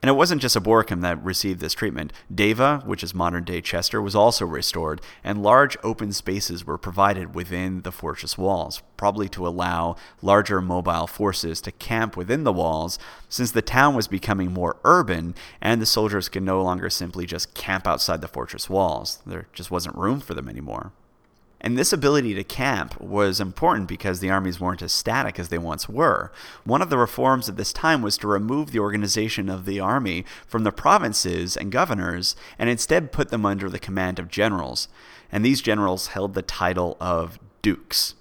And 0.00 0.08
it 0.08 0.14
wasn't 0.14 0.40
just 0.40 0.56
Eboracum 0.56 1.00
that 1.00 1.22
received 1.24 1.58
this 1.58 1.74
treatment. 1.74 2.12
Deva, 2.32 2.82
which 2.86 3.02
is 3.02 3.14
modern 3.14 3.42
day 3.42 3.60
Chester, 3.60 4.00
was 4.00 4.14
also 4.14 4.46
restored, 4.46 5.00
and 5.24 5.42
large 5.42 5.76
open 5.82 6.12
spaces 6.12 6.64
were 6.64 6.78
provided 6.78 7.34
within 7.34 7.82
the 7.82 7.90
fortress 7.90 8.38
walls, 8.38 8.80
probably 8.96 9.28
to 9.30 9.46
allow 9.46 9.96
larger 10.22 10.60
mobile 10.60 11.08
forces 11.08 11.60
to 11.62 11.72
camp 11.72 12.16
within 12.16 12.44
the 12.44 12.52
walls, 12.52 12.96
since 13.28 13.50
the 13.50 13.60
town 13.60 13.96
was 13.96 14.06
becoming 14.06 14.52
more 14.52 14.76
urban 14.84 15.34
and 15.60 15.82
the 15.82 15.86
soldiers 15.86 16.28
could 16.28 16.44
no 16.44 16.62
longer 16.62 16.88
simply 16.88 17.26
just 17.26 17.54
camp 17.54 17.84
outside 17.84 18.20
the 18.20 18.28
fortress 18.28 18.70
walls. 18.70 19.18
There 19.26 19.48
just 19.52 19.72
wasn't 19.72 19.96
room 19.96 20.20
for 20.20 20.34
them 20.34 20.48
anymore. 20.48 20.92
And 21.60 21.76
this 21.76 21.92
ability 21.92 22.34
to 22.34 22.44
camp 22.44 23.00
was 23.00 23.40
important 23.40 23.88
because 23.88 24.20
the 24.20 24.30
armies 24.30 24.60
weren't 24.60 24.82
as 24.82 24.92
static 24.92 25.38
as 25.38 25.48
they 25.48 25.58
once 25.58 25.88
were. 25.88 26.30
One 26.64 26.82
of 26.82 26.88
the 26.88 26.98
reforms 26.98 27.48
at 27.48 27.56
this 27.56 27.72
time 27.72 28.00
was 28.00 28.16
to 28.18 28.28
remove 28.28 28.70
the 28.70 28.78
organization 28.78 29.48
of 29.48 29.64
the 29.64 29.80
army 29.80 30.24
from 30.46 30.62
the 30.62 30.70
provinces 30.70 31.56
and 31.56 31.72
governors 31.72 32.36
and 32.58 32.70
instead 32.70 33.10
put 33.10 33.30
them 33.30 33.44
under 33.44 33.68
the 33.68 33.80
command 33.80 34.20
of 34.20 34.28
generals. 34.28 34.86
And 35.32 35.44
these 35.44 35.60
generals 35.60 36.08
held 36.08 36.34
the 36.34 36.42
title 36.42 36.96
of 37.00 37.40
dukes. 37.60 38.14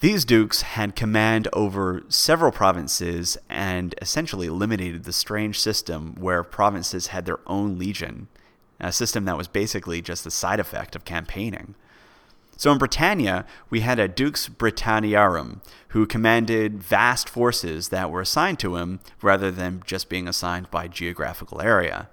These 0.00 0.24
dukes 0.24 0.62
had 0.62 0.96
command 0.96 1.48
over 1.52 2.02
several 2.08 2.52
provinces 2.52 3.38
and 3.48 3.94
essentially 4.02 4.48
eliminated 4.48 5.04
the 5.04 5.12
strange 5.12 5.58
system 5.60 6.16
where 6.18 6.42
provinces 6.42 7.06
had 7.06 7.24
their 7.24 7.38
own 7.46 7.78
legion, 7.78 8.28
a 8.80 8.92
system 8.92 9.24
that 9.24 9.38
was 9.38 9.48
basically 9.48 10.02
just 10.02 10.24
the 10.24 10.30
side 10.30 10.60
effect 10.60 10.94
of 10.96 11.06
campaigning. 11.06 11.74
So 12.56 12.70
in 12.72 12.78
Britannia, 12.78 13.44
we 13.70 13.80
had 13.80 13.98
a 13.98 14.08
Dux 14.08 14.48
Britanniarum 14.48 15.60
who 15.88 16.06
commanded 16.06 16.82
vast 16.82 17.28
forces 17.28 17.88
that 17.88 18.10
were 18.10 18.20
assigned 18.20 18.58
to 18.60 18.76
him 18.76 19.00
rather 19.22 19.50
than 19.50 19.82
just 19.86 20.08
being 20.08 20.28
assigned 20.28 20.70
by 20.70 20.88
geographical 20.88 21.60
area. 21.60 22.08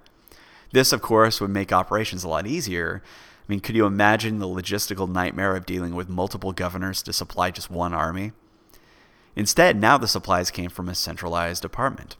This, 0.72 0.92
of 0.92 1.02
course, 1.02 1.40
would 1.40 1.50
make 1.50 1.72
operations 1.72 2.24
a 2.24 2.28
lot 2.28 2.46
easier. 2.46 3.02
I 3.04 3.44
mean, 3.46 3.60
could 3.60 3.76
you 3.76 3.86
imagine 3.86 4.38
the 4.38 4.46
logistical 4.46 5.08
nightmare 5.08 5.56
of 5.56 5.66
dealing 5.66 5.94
with 5.94 6.08
multiple 6.08 6.52
governors 6.52 7.02
to 7.02 7.12
supply 7.12 7.50
just 7.50 7.70
one 7.70 7.92
army? 7.92 8.32
Instead, 9.34 9.76
now 9.76 9.98
the 9.98 10.08
supplies 10.08 10.50
came 10.50 10.70
from 10.70 10.88
a 10.88 10.94
centralized 10.94 11.62
department. 11.62 12.16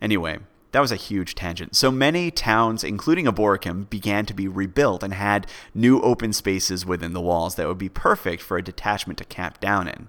Anyway, 0.00 0.38
that 0.74 0.80
was 0.80 0.90
a 0.90 0.96
huge 0.96 1.36
tangent. 1.36 1.76
So 1.76 1.92
many 1.92 2.32
towns, 2.32 2.82
including 2.82 3.26
Eboracum, 3.26 3.88
began 3.88 4.26
to 4.26 4.34
be 4.34 4.48
rebuilt 4.48 5.04
and 5.04 5.14
had 5.14 5.46
new 5.72 6.00
open 6.00 6.32
spaces 6.32 6.84
within 6.84 7.12
the 7.12 7.20
walls 7.20 7.54
that 7.54 7.68
would 7.68 7.78
be 7.78 7.88
perfect 7.88 8.42
for 8.42 8.56
a 8.56 8.62
detachment 8.62 9.16
to 9.18 9.24
camp 9.24 9.60
down 9.60 9.86
in. 9.86 10.08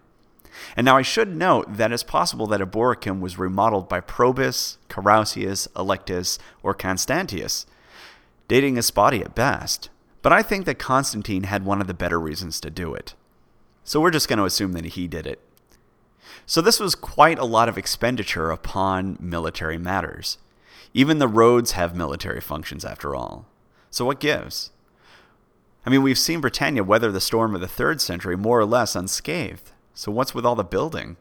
And 0.76 0.84
now 0.86 0.98
I 0.98 1.04
should 1.04 1.36
note 1.36 1.78
that 1.78 1.92
it's 1.92 2.02
possible 2.02 2.48
that 2.48 2.62
Eboracum 2.62 3.20
was 3.20 3.38
remodeled 3.38 3.88
by 3.88 4.00
Probus, 4.00 4.80
Carausius, 4.90 5.68
Allectus, 5.76 6.40
or 6.64 6.74
Constantius, 6.74 7.68
dating 8.48 8.78
is 8.78 8.88
spotty 8.88 9.22
at 9.22 9.36
best. 9.36 9.90
But 10.24 10.34
I 10.34 10.42
think 10.42 10.66
that 10.66 10.80
Constantine 10.80 11.44
had 11.44 11.64
one 11.64 11.80
of 11.80 11.86
the 11.86 11.94
better 11.94 12.20
reasons 12.20 12.60
to 12.62 12.72
do 12.72 12.96
it. 12.96 13.14
So 13.84 14.02
we're 14.02 14.10
just 14.10 14.28
going 14.28 14.40
to 14.40 14.46
assume 14.46 14.72
that 14.72 14.86
he 14.86 15.08
did 15.08 15.28
it. 15.28 15.42
So 16.48 16.60
this 16.60 16.80
was 16.80 16.96
quite 16.96 17.38
a 17.38 17.46
lot 17.46 17.70
of 17.70 17.78
expenditure 17.78 18.50
upon 18.50 19.20
military 19.20 19.78
matters. 19.78 20.40
Even 20.96 21.20
the 21.20 21.28
roads 21.28 21.74
have 21.74 21.94
military 21.94 22.40
functions, 22.40 22.86
after 22.86 23.14
all. 23.14 23.46
So 23.92 24.06
what 24.06 24.22
gives? 24.22 24.72
I 25.86 25.90
mean, 25.90 26.02
we've 26.02 26.18
seen 26.18 26.40
Britannia 26.40 26.86
weather 26.86 27.12
the 27.12 27.20
storm 27.20 27.54
of 27.54 27.60
the 27.60 27.68
third 27.68 28.00
century 28.00 28.38
more 28.38 28.62
or 28.62 28.66
less 28.66 28.96
unscathed. 28.96 29.72
So 29.94 30.10
what's 30.10 30.34
with 30.34 30.46
all 30.46 30.56
the 30.56 30.64
building? 30.64 31.18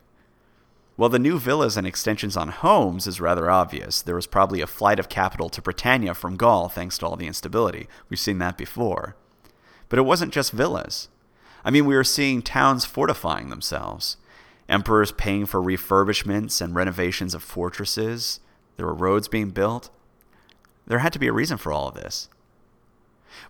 Well, 0.96 1.08
the 1.08 1.18
new 1.18 1.40
villas 1.40 1.76
and 1.76 1.88
extensions 1.88 2.36
on 2.36 2.50
homes 2.50 3.08
is 3.08 3.20
rather 3.20 3.50
obvious. 3.50 4.00
There 4.00 4.14
was 4.14 4.28
probably 4.28 4.60
a 4.60 4.68
flight 4.68 5.00
of 5.00 5.08
capital 5.08 5.48
to 5.48 5.60
Britannia 5.60 6.14
from 6.14 6.36
Gaul 6.36 6.68
thanks 6.68 6.96
to 6.98 7.06
all 7.06 7.16
the 7.16 7.26
instability. 7.26 7.88
We've 8.08 8.20
seen 8.20 8.38
that 8.38 8.56
before. 8.56 9.16
But 9.88 9.98
it 9.98 10.02
wasn't 10.02 10.32
just 10.32 10.52
villas. 10.52 11.08
I 11.64 11.72
mean, 11.72 11.84
we 11.84 11.96
were 11.96 12.04
seeing 12.04 12.42
towns 12.42 12.84
fortifying 12.84 13.48
themselves, 13.48 14.18
emperors 14.68 15.10
paying 15.10 15.46
for 15.46 15.60
refurbishments 15.60 16.60
and 16.60 16.76
renovations 16.76 17.34
of 17.34 17.42
fortresses, 17.42 18.38
there 18.76 18.86
were 18.86 18.94
roads 18.94 19.28
being 19.28 19.50
built. 19.50 19.90
There 20.86 20.98
had 20.98 21.12
to 21.12 21.18
be 21.18 21.28
a 21.28 21.32
reason 21.32 21.56
for 21.56 21.72
all 21.72 21.88
of 21.88 21.94
this. 21.94 22.28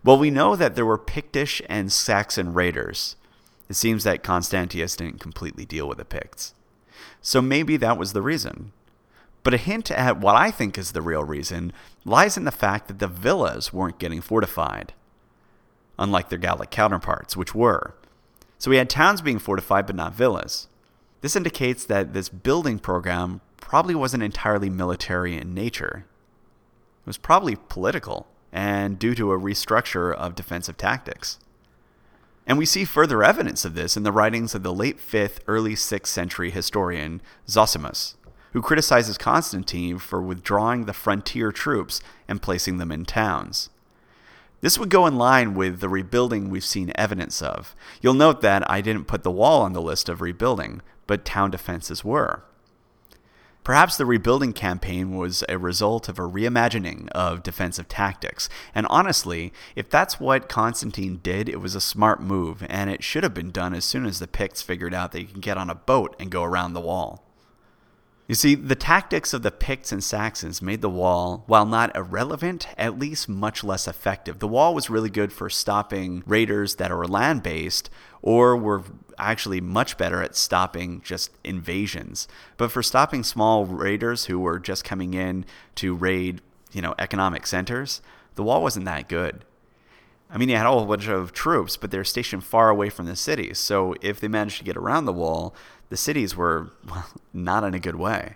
Well, 0.03 0.17
we 0.17 0.29
know 0.29 0.55
that 0.55 0.75
there 0.75 0.85
were 0.85 0.97
Pictish 0.97 1.61
and 1.67 1.91
Saxon 1.91 2.53
raiders. 2.53 3.15
It 3.69 3.75
seems 3.75 4.03
that 4.03 4.23
Constantius 4.23 4.95
didn't 4.95 5.19
completely 5.19 5.65
deal 5.65 5.87
with 5.87 5.97
the 5.97 6.05
Picts. 6.05 6.53
So 7.21 7.41
maybe 7.41 7.77
that 7.77 7.97
was 7.97 8.13
the 8.13 8.21
reason. 8.21 8.71
But 9.43 9.53
a 9.53 9.57
hint 9.57 9.91
at 9.91 10.19
what 10.19 10.35
I 10.35 10.51
think 10.51 10.77
is 10.77 10.91
the 10.91 11.01
real 11.01 11.23
reason 11.23 11.71
lies 12.03 12.37
in 12.37 12.45
the 12.45 12.51
fact 12.51 12.87
that 12.87 12.99
the 12.99 13.07
villas 13.07 13.71
weren't 13.71 13.99
getting 13.99 14.21
fortified, 14.21 14.93
unlike 15.99 16.29
their 16.29 16.39
Gallic 16.39 16.71
counterparts, 16.71 17.37
which 17.37 17.53
were. 17.53 17.95
So 18.57 18.71
we 18.71 18.77
had 18.77 18.89
towns 18.89 19.21
being 19.21 19.39
fortified, 19.39 19.85
but 19.85 19.95
not 19.95 20.15
villas. 20.15 20.67
This 21.21 21.35
indicates 21.35 21.85
that 21.85 22.13
this 22.13 22.29
building 22.29 22.79
program 22.79 23.41
probably 23.57 23.95
wasn't 23.95 24.23
entirely 24.23 24.69
military 24.69 25.35
in 25.35 25.53
nature. 25.53 26.05
It 27.03 27.07
was 27.07 27.17
probably 27.17 27.55
political 27.55 28.27
and 28.51 28.97
due 28.97 29.13
to 29.15 29.31
a 29.31 29.39
restructure 29.39 30.13
of 30.13 30.35
defensive 30.35 30.77
tactics. 30.77 31.39
And 32.47 32.57
we 32.57 32.65
see 32.65 32.85
further 32.85 33.23
evidence 33.23 33.65
of 33.65 33.73
this 33.73 33.97
in 33.97 34.03
the 34.03 34.11
writings 34.11 34.55
of 34.55 34.63
the 34.63 34.73
late 34.73 34.97
5th, 34.97 35.39
early 35.47 35.73
6th 35.73 36.07
century 36.07 36.51
historian 36.51 37.21
Zosimus, 37.47 38.15
who 38.53 38.61
criticizes 38.61 39.17
Constantine 39.17 39.97
for 39.97 40.21
withdrawing 40.21 40.85
the 40.85 40.93
frontier 40.93 41.51
troops 41.51 42.01
and 42.27 42.41
placing 42.41 42.77
them 42.77 42.91
in 42.91 43.03
towns. 43.03 43.69
This 44.61 44.79
would 44.79 44.89
go 44.89 45.05
in 45.05 45.17
line 45.17 45.53
with 45.53 45.79
the 45.79 45.89
rebuilding 45.89 46.49
we've 46.49 46.63
seen 46.63 46.91
evidence 46.95 47.41
of. 47.41 47.75
You'll 48.01 48.13
note 48.13 48.41
that 48.41 48.69
I 48.69 48.81
didn't 48.81 49.05
put 49.05 49.23
the 49.23 49.31
wall 49.31 49.61
on 49.61 49.73
the 49.73 49.81
list 49.81 50.07
of 50.07 50.21
rebuilding, 50.21 50.81
but 51.07 51.25
town 51.25 51.51
defenses 51.51 52.05
were. 52.05 52.43
Perhaps 53.65 53.97
the 53.97 54.05
rebuilding 54.05 54.53
campaign 54.53 55.17
was 55.17 55.43
a 55.49 55.57
result 55.57 56.07
of 56.07 56.19
a 56.19 56.21
reimagining 56.21 57.09
of 57.09 57.41
defensive 57.41 57.87
tactics. 57.87 58.47
And 58.75 58.85
honestly, 58.91 59.51
if 59.75 59.89
that's 59.89 60.19
what 60.19 60.47
Constantine 60.47 61.19
did, 61.23 61.49
it 61.49 61.59
was 61.59 61.73
a 61.73 61.81
smart 61.81 62.21
move, 62.21 62.63
and 62.69 62.91
it 62.91 63.03
should 63.03 63.23
have 63.23 63.33
been 63.33 63.49
done 63.49 63.73
as 63.73 63.83
soon 63.83 64.05
as 64.05 64.19
the 64.19 64.27
Picts 64.27 64.61
figured 64.61 64.93
out 64.93 65.13
they 65.13 65.23
could 65.23 65.41
get 65.41 65.57
on 65.57 65.71
a 65.71 65.75
boat 65.75 66.15
and 66.19 66.29
go 66.29 66.43
around 66.43 66.73
the 66.73 66.79
wall. 66.79 67.25
You 68.27 68.35
see, 68.35 68.53
the 68.53 68.75
tactics 68.75 69.33
of 69.33 69.41
the 69.41 69.51
Picts 69.51 69.91
and 69.91 70.03
Saxons 70.03 70.61
made 70.61 70.81
the 70.81 70.89
wall, 70.89 71.43
while 71.47 71.65
not 71.65 71.95
irrelevant, 71.95 72.67
at 72.77 72.99
least 72.99 73.27
much 73.27 73.63
less 73.63 73.87
effective. 73.87 74.37
The 74.37 74.47
wall 74.47 74.75
was 74.75 74.91
really 74.91 75.11
good 75.11 75.33
for 75.33 75.49
stopping 75.49 76.21
raiders 76.27 76.75
that 76.75 76.91
are 76.91 77.07
land 77.07 77.41
based 77.41 77.89
or 78.23 78.57
were 78.57 78.83
actually 79.17 79.61
much 79.61 79.97
better 79.97 80.21
at 80.21 80.35
stopping 80.35 81.01
just 81.03 81.31
invasions. 81.43 82.27
But 82.57 82.71
for 82.71 82.83
stopping 82.83 83.23
small 83.23 83.65
raiders 83.65 84.25
who 84.25 84.39
were 84.39 84.59
just 84.59 84.83
coming 84.83 85.13
in 85.13 85.45
to 85.75 85.95
raid, 85.95 86.41
you 86.71 86.81
know, 86.81 86.95
economic 86.99 87.47
centers, 87.47 88.01
the 88.35 88.43
wall 88.43 88.61
wasn't 88.61 88.85
that 88.85 89.07
good. 89.07 89.43
I 90.29 90.37
mean, 90.37 90.49
you 90.49 90.57
had 90.57 90.65
a 90.65 90.69
whole 90.69 90.85
bunch 90.85 91.07
of 91.07 91.33
troops, 91.33 91.77
but 91.77 91.91
they're 91.91 92.03
stationed 92.03 92.43
far 92.43 92.69
away 92.69 92.89
from 92.89 93.05
the 93.05 93.15
cities. 93.15 93.59
So 93.59 93.95
if 94.01 94.19
they 94.19 94.27
managed 94.27 94.57
to 94.57 94.63
get 94.63 94.75
around 94.75 95.05
the 95.05 95.13
wall, 95.13 95.55
the 95.89 95.97
cities 95.97 96.35
were 96.35 96.71
well, 96.87 97.05
not 97.33 97.63
in 97.63 97.73
a 97.73 97.79
good 97.79 97.95
way. 97.95 98.35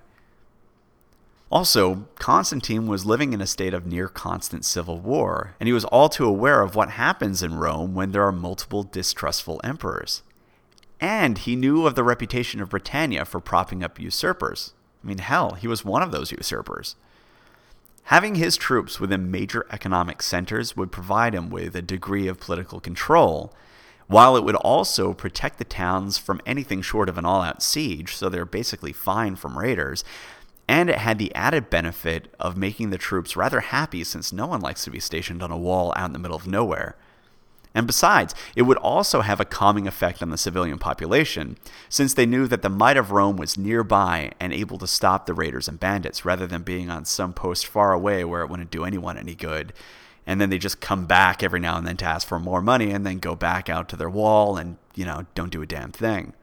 Also, 1.51 2.07
Constantine 2.19 2.85
was 2.85 3.07
living 3.07 3.33
in 3.33 3.41
a 3.41 3.47
state 3.47 3.73
of 3.73 3.87
near 3.87 4.07
constant 4.07 4.63
civil 4.63 4.99
war, 4.99 5.55
and 5.59 5.65
he 5.65 5.73
was 5.73 5.85
all 5.85 6.07
too 6.07 6.25
aware 6.25 6.61
of 6.61 6.75
what 6.75 6.91
happens 6.91 7.41
in 7.41 7.55
Rome 7.55 7.95
when 7.95 8.11
there 8.11 8.23
are 8.23 8.31
multiple 8.31 8.83
distrustful 8.83 9.59
emperors. 9.63 10.21
And 10.99 11.37
he 11.37 11.55
knew 11.55 11.85
of 11.85 11.95
the 11.95 12.03
reputation 12.03 12.61
of 12.61 12.69
Britannia 12.69 13.25
for 13.25 13.39
propping 13.39 13.83
up 13.83 13.99
usurpers. 13.99 14.73
I 15.03 15.07
mean, 15.07 15.19
hell, 15.19 15.53
he 15.53 15.67
was 15.67 15.85
one 15.85 16.01
of 16.01 16.11
those 16.11 16.31
usurpers. 16.31 16.95
Having 18.03 18.35
his 18.35 18.57
troops 18.57 18.99
within 18.99 19.31
major 19.31 19.65
economic 19.71 20.21
centers 20.23 20.75
would 20.75 20.91
provide 20.91 21.35
him 21.35 21.49
with 21.49 21.75
a 21.75 21.81
degree 21.81 22.27
of 22.27 22.39
political 22.39 22.79
control, 22.79 23.53
while 24.07 24.35
it 24.35 24.43
would 24.43 24.55
also 24.55 25.13
protect 25.13 25.59
the 25.59 25.63
towns 25.63 26.17
from 26.17 26.41
anything 26.45 26.81
short 26.81 27.07
of 27.07 27.17
an 27.17 27.25
all 27.25 27.43
out 27.43 27.61
siege, 27.61 28.15
so 28.15 28.27
they're 28.27 28.45
basically 28.45 28.91
fine 28.91 29.35
from 29.35 29.59
raiders. 29.59 30.03
And 30.67 30.89
it 30.89 30.97
had 30.97 31.19
the 31.19 31.33
added 31.35 31.69
benefit 31.69 32.33
of 32.39 32.57
making 32.57 32.89
the 32.89 32.97
troops 32.97 33.37
rather 33.37 33.59
happy 33.59 34.03
since 34.03 34.33
no 34.33 34.47
one 34.47 34.61
likes 34.61 34.83
to 34.83 34.91
be 34.91 34.99
stationed 34.99 35.43
on 35.43 35.51
a 35.51 35.57
wall 35.57 35.93
out 35.95 36.07
in 36.07 36.13
the 36.13 36.19
middle 36.19 36.37
of 36.37 36.47
nowhere. 36.47 36.95
And 37.75 37.85
besides, 37.85 38.33
it 38.55 38.63
would 38.63 38.77
also 38.77 39.21
have 39.21 39.39
a 39.39 39.45
calming 39.45 39.87
effect 39.87 40.23
on 40.23 40.31
the 40.31 40.37
civilian 40.37 40.79
population, 40.79 41.57
since 41.87 42.13
they 42.13 42.25
knew 42.25 42.47
that 42.47 42.63
the 42.63 42.69
might 42.69 42.97
of 42.97 43.11
Rome 43.11 43.37
was 43.37 43.57
nearby 43.57 44.31
and 44.39 44.51
able 44.51 44.79
to 44.79 44.87
stop 44.87 45.25
the 45.25 45.35
raiders 45.35 45.67
and 45.67 45.79
bandits, 45.79 46.25
rather 46.25 46.47
than 46.47 46.63
being 46.63 46.89
on 46.89 47.05
some 47.05 47.31
post 47.31 47.67
far 47.67 47.93
away 47.93 48.23
where 48.23 48.41
it 48.41 48.49
wouldn't 48.49 48.71
do 48.71 48.85
anyone 48.85 49.17
any 49.17 49.35
good. 49.35 49.71
And 50.25 50.41
then 50.41 50.49
they 50.49 50.57
just 50.57 50.81
come 50.81 51.05
back 51.05 51.43
every 51.43 51.59
now 51.59 51.77
and 51.77 51.85
then 51.85 51.97
to 51.97 52.05
ask 52.05 52.27
for 52.27 52.39
more 52.39 52.61
money 52.61 52.91
and 52.91 53.05
then 53.05 53.19
go 53.19 53.35
back 53.35 53.69
out 53.69 53.87
to 53.89 53.95
their 53.95 54.09
wall 54.09 54.57
and, 54.57 54.77
you 54.95 55.05
know, 55.05 55.25
don't 55.35 55.51
do 55.51 55.61
a 55.61 55.67
damn 55.67 55.91
thing. 55.91 56.33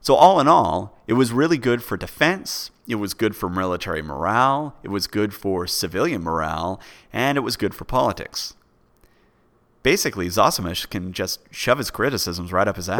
So, 0.00 0.14
all 0.14 0.38
in 0.40 0.48
all, 0.48 0.98
it 1.06 1.14
was 1.14 1.32
really 1.32 1.58
good 1.58 1.82
for 1.82 1.96
defense, 1.96 2.70
it 2.86 2.94
was 2.94 3.12
good 3.12 3.34
for 3.34 3.48
military 3.48 4.02
morale, 4.02 4.76
it 4.82 4.88
was 4.88 5.06
good 5.06 5.34
for 5.34 5.66
civilian 5.66 6.22
morale, 6.22 6.80
and 7.12 7.36
it 7.36 7.40
was 7.40 7.56
good 7.56 7.74
for 7.74 7.84
politics 7.84 8.54
basically 9.86 10.26
Zosimus 10.26 10.90
can 10.90 11.12
just 11.12 11.38
shove 11.52 11.78
his 11.78 11.92
criticisms 11.92 12.52
right 12.52 12.66
up 12.66 12.74
his 12.74 12.88
ass. 12.88 12.98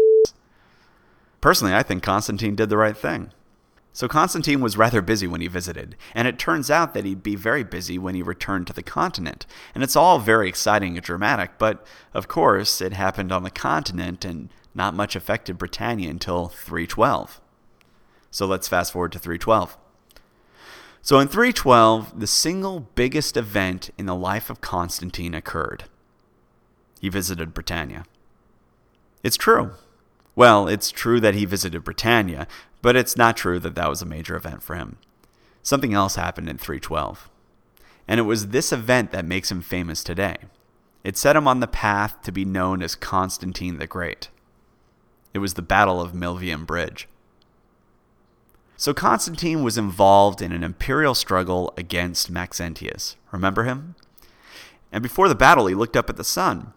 Personally, 1.41 1.73
I 1.73 1.83
think 1.83 2.01
Constantine 2.01 2.55
did 2.55 2.69
the 2.69 2.77
right 2.77 2.95
thing. 2.95 3.33
So 3.91 4.07
Constantine 4.07 4.61
was 4.61 4.77
rather 4.77 5.01
busy 5.01 5.27
when 5.27 5.41
he 5.41 5.47
visited, 5.47 5.97
and 6.15 6.29
it 6.29 6.39
turns 6.39 6.71
out 6.71 6.93
that 6.93 7.03
he'd 7.03 7.21
be 7.21 7.35
very 7.35 7.65
busy 7.65 7.97
when 7.97 8.15
he 8.15 8.21
returned 8.21 8.67
to 8.67 8.73
the 8.73 8.81
continent. 8.81 9.45
And 9.75 9.83
it's 9.83 9.97
all 9.97 10.19
very 10.19 10.47
exciting 10.47 10.95
and 10.95 11.05
dramatic, 11.05 11.57
but 11.57 11.85
of 12.13 12.29
course, 12.29 12.79
it 12.79 12.93
happened 12.93 13.33
on 13.33 13.43
the 13.43 13.51
continent 13.51 14.23
and 14.23 14.47
not 14.73 14.93
much 14.93 15.13
affected 15.13 15.57
Britannia 15.57 16.09
until 16.09 16.47
312. 16.47 17.41
So 18.31 18.45
let's 18.45 18.69
fast 18.69 18.93
forward 18.93 19.11
to 19.11 19.19
312. 19.19 19.77
So 21.01 21.19
in 21.19 21.27
312, 21.27 22.17
the 22.17 22.27
single 22.27 22.79
biggest 22.95 23.35
event 23.35 23.89
in 23.97 24.05
the 24.05 24.15
life 24.15 24.49
of 24.49 24.61
Constantine 24.61 25.33
occurred 25.33 25.83
he 27.01 27.09
visited 27.09 27.53
Britannia. 27.53 28.05
It's 29.23 29.37
true. 29.37 29.71
Well, 30.35 30.67
it's 30.67 30.91
true 30.91 31.19
that 31.19 31.35
he 31.35 31.45
visited 31.45 31.83
Britannia, 31.83 32.47
but 32.81 32.95
it's 32.95 33.17
not 33.17 33.35
true 33.35 33.59
that 33.59 33.75
that 33.75 33.89
was 33.89 34.01
a 34.01 34.05
major 34.05 34.35
event 34.35 34.61
for 34.61 34.75
him. 34.75 34.97
Something 35.63 35.93
else 35.93 36.15
happened 36.15 36.47
in 36.47 36.57
312. 36.57 37.29
And 38.07 38.19
it 38.19 38.23
was 38.23 38.49
this 38.49 38.71
event 38.71 39.11
that 39.11 39.25
makes 39.25 39.51
him 39.51 39.61
famous 39.61 40.03
today. 40.03 40.37
It 41.03 41.17
set 41.17 41.35
him 41.35 41.47
on 41.47 41.59
the 41.59 41.67
path 41.67 42.21
to 42.23 42.31
be 42.31 42.45
known 42.45 42.81
as 42.81 42.95
Constantine 42.95 43.79
the 43.79 43.87
Great. 43.87 44.29
It 45.33 45.39
was 45.39 45.55
the 45.55 45.61
Battle 45.61 45.99
of 45.99 46.13
Milvian 46.13 46.65
Bridge. 46.65 47.07
So 48.77 48.93
Constantine 48.93 49.63
was 49.63 49.77
involved 49.77 50.41
in 50.41 50.51
an 50.51 50.63
imperial 50.63 51.15
struggle 51.15 51.73
against 51.75 52.31
Maxentius. 52.31 53.15
Remember 53.31 53.63
him? 53.63 53.95
And 54.91 55.01
before 55.01 55.27
the 55.27 55.35
battle, 55.35 55.65
he 55.65 55.75
looked 55.75 55.97
up 55.97 56.09
at 56.09 56.15
the 56.15 56.23
sun 56.23 56.73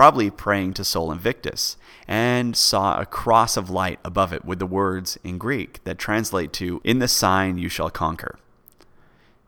probably 0.00 0.30
praying 0.30 0.72
to 0.72 0.82
Sol 0.82 1.12
Invictus, 1.12 1.76
and 2.08 2.56
saw 2.56 2.98
a 2.98 3.04
cross 3.04 3.58
of 3.58 3.68
light 3.68 3.98
above 4.02 4.32
it 4.32 4.46
with 4.46 4.58
the 4.58 4.64
words 4.64 5.18
in 5.22 5.36
Greek 5.36 5.84
that 5.84 5.98
translate 5.98 6.54
to, 6.54 6.80
In 6.84 7.00
the 7.00 7.06
sign 7.06 7.58
you 7.58 7.68
shall 7.68 7.90
conquer. 7.90 8.38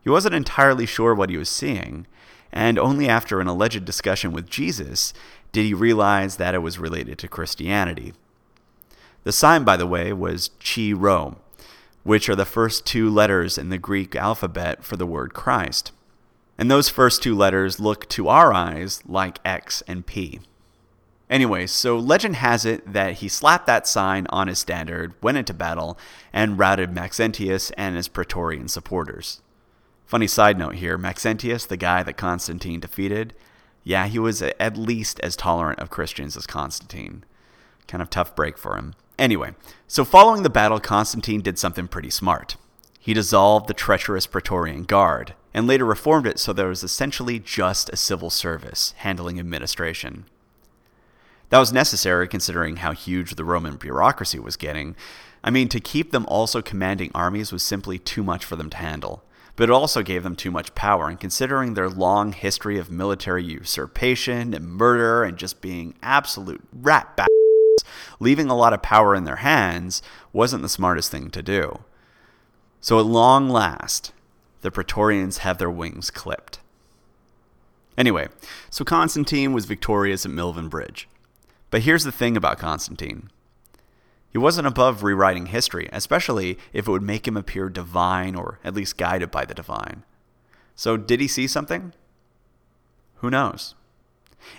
He 0.02 0.10
wasn't 0.10 0.34
entirely 0.34 0.84
sure 0.84 1.14
what 1.14 1.30
he 1.30 1.38
was 1.38 1.48
seeing, 1.48 2.06
and 2.52 2.78
only 2.78 3.08
after 3.08 3.40
an 3.40 3.46
alleged 3.46 3.86
discussion 3.86 4.30
with 4.30 4.50
Jesus 4.50 5.14
did 5.52 5.64
he 5.64 5.72
realize 5.72 6.36
that 6.36 6.54
it 6.54 6.58
was 6.58 6.78
related 6.78 7.16
to 7.20 7.28
Christianity. 7.28 8.12
The 9.24 9.32
sign, 9.32 9.64
by 9.64 9.78
the 9.78 9.86
way, 9.86 10.12
was 10.12 10.50
Chi 10.62 10.92
Rho, 10.92 11.38
which 12.02 12.28
are 12.28 12.36
the 12.36 12.44
first 12.44 12.84
two 12.84 13.08
letters 13.08 13.56
in 13.56 13.70
the 13.70 13.78
Greek 13.78 14.14
alphabet 14.14 14.84
for 14.84 14.98
the 14.98 15.06
word 15.06 15.32
Christ. 15.32 15.92
And 16.58 16.70
those 16.70 16.88
first 16.88 17.22
two 17.22 17.34
letters 17.34 17.80
look 17.80 18.08
to 18.10 18.28
our 18.28 18.52
eyes 18.52 19.02
like 19.06 19.38
X 19.44 19.82
and 19.88 20.06
P. 20.06 20.40
Anyway, 21.32 21.66
so 21.66 21.96
legend 21.96 22.36
has 22.36 22.66
it 22.66 22.92
that 22.92 23.14
he 23.14 23.26
slapped 23.26 23.66
that 23.66 23.88
sign 23.88 24.26
on 24.28 24.48
his 24.48 24.58
standard, 24.58 25.14
went 25.22 25.38
into 25.38 25.54
battle, 25.54 25.98
and 26.30 26.58
routed 26.58 26.92
Maxentius 26.94 27.70
and 27.70 27.96
his 27.96 28.06
Praetorian 28.06 28.68
supporters. 28.68 29.40
Funny 30.04 30.26
side 30.26 30.58
note 30.58 30.74
here 30.74 30.98
Maxentius, 30.98 31.64
the 31.64 31.78
guy 31.78 32.02
that 32.02 32.18
Constantine 32.18 32.80
defeated, 32.80 33.32
yeah, 33.82 34.08
he 34.08 34.18
was 34.18 34.42
at 34.42 34.76
least 34.76 35.20
as 35.20 35.34
tolerant 35.34 35.78
of 35.78 35.88
Christians 35.88 36.36
as 36.36 36.46
Constantine. 36.46 37.24
Kind 37.88 38.02
of 38.02 38.10
tough 38.10 38.36
break 38.36 38.58
for 38.58 38.76
him. 38.76 38.94
Anyway, 39.18 39.54
so 39.88 40.04
following 40.04 40.42
the 40.42 40.50
battle, 40.50 40.80
Constantine 40.80 41.40
did 41.40 41.58
something 41.58 41.88
pretty 41.88 42.10
smart. 42.10 42.56
He 43.00 43.14
dissolved 43.14 43.68
the 43.68 43.74
treacherous 43.74 44.26
Praetorian 44.26 44.82
Guard, 44.82 45.32
and 45.54 45.66
later 45.66 45.86
reformed 45.86 46.26
it 46.26 46.38
so 46.38 46.52
there 46.52 46.68
was 46.68 46.84
essentially 46.84 47.38
just 47.38 47.88
a 47.88 47.96
civil 47.96 48.28
service 48.28 48.92
handling 48.98 49.40
administration. 49.40 50.26
That 51.52 51.58
was 51.58 51.70
necessary 51.70 52.28
considering 52.28 52.76
how 52.76 52.92
huge 52.92 53.34
the 53.34 53.44
Roman 53.44 53.76
bureaucracy 53.76 54.38
was 54.38 54.56
getting. 54.56 54.96
I 55.44 55.50
mean, 55.50 55.68
to 55.68 55.80
keep 55.80 56.10
them 56.10 56.24
also 56.26 56.62
commanding 56.62 57.10
armies 57.14 57.52
was 57.52 57.62
simply 57.62 57.98
too 57.98 58.22
much 58.22 58.42
for 58.42 58.56
them 58.56 58.70
to 58.70 58.78
handle. 58.78 59.22
But 59.56 59.64
it 59.64 59.70
also 59.70 60.02
gave 60.02 60.22
them 60.22 60.34
too 60.34 60.50
much 60.50 60.74
power, 60.74 61.10
and 61.10 61.20
considering 61.20 61.74
their 61.74 61.90
long 61.90 62.32
history 62.32 62.78
of 62.78 62.90
military 62.90 63.44
usurpation 63.44 64.54
and 64.54 64.66
murder 64.66 65.24
and 65.24 65.36
just 65.36 65.60
being 65.60 65.94
absolute 66.02 66.62
rat 66.72 67.18
bastards, 67.18 67.92
leaving 68.18 68.48
a 68.48 68.56
lot 68.56 68.72
of 68.72 68.80
power 68.80 69.14
in 69.14 69.24
their 69.24 69.36
hands 69.36 70.00
wasn't 70.32 70.62
the 70.62 70.70
smartest 70.70 71.10
thing 71.10 71.28
to 71.28 71.42
do. 71.42 71.80
So 72.80 72.98
at 72.98 73.04
long 73.04 73.50
last, 73.50 74.14
the 74.62 74.70
Praetorians 74.70 75.38
have 75.38 75.58
their 75.58 75.70
wings 75.70 76.10
clipped. 76.10 76.60
Anyway, 77.98 78.28
so 78.70 78.86
Constantine 78.86 79.52
was 79.52 79.66
victorious 79.66 80.24
at 80.24 80.32
Milvian 80.32 80.70
Bridge. 80.70 81.08
But 81.72 81.82
here's 81.82 82.04
the 82.04 82.12
thing 82.12 82.36
about 82.36 82.60
Constantine 82.60 83.30
he 84.30 84.38
wasn't 84.38 84.68
above 84.68 85.02
rewriting 85.02 85.46
history, 85.46 85.88
especially 85.92 86.56
if 86.72 86.86
it 86.86 86.90
would 86.90 87.02
make 87.02 87.26
him 87.26 87.36
appear 87.36 87.68
divine 87.68 88.36
or 88.36 88.60
at 88.62 88.74
least 88.74 88.96
guided 88.96 89.32
by 89.32 89.44
the 89.44 89.54
divine. 89.54 90.04
So, 90.76 90.96
did 90.96 91.20
he 91.20 91.26
see 91.26 91.48
something? 91.48 91.92
Who 93.16 93.28
knows? 93.28 93.74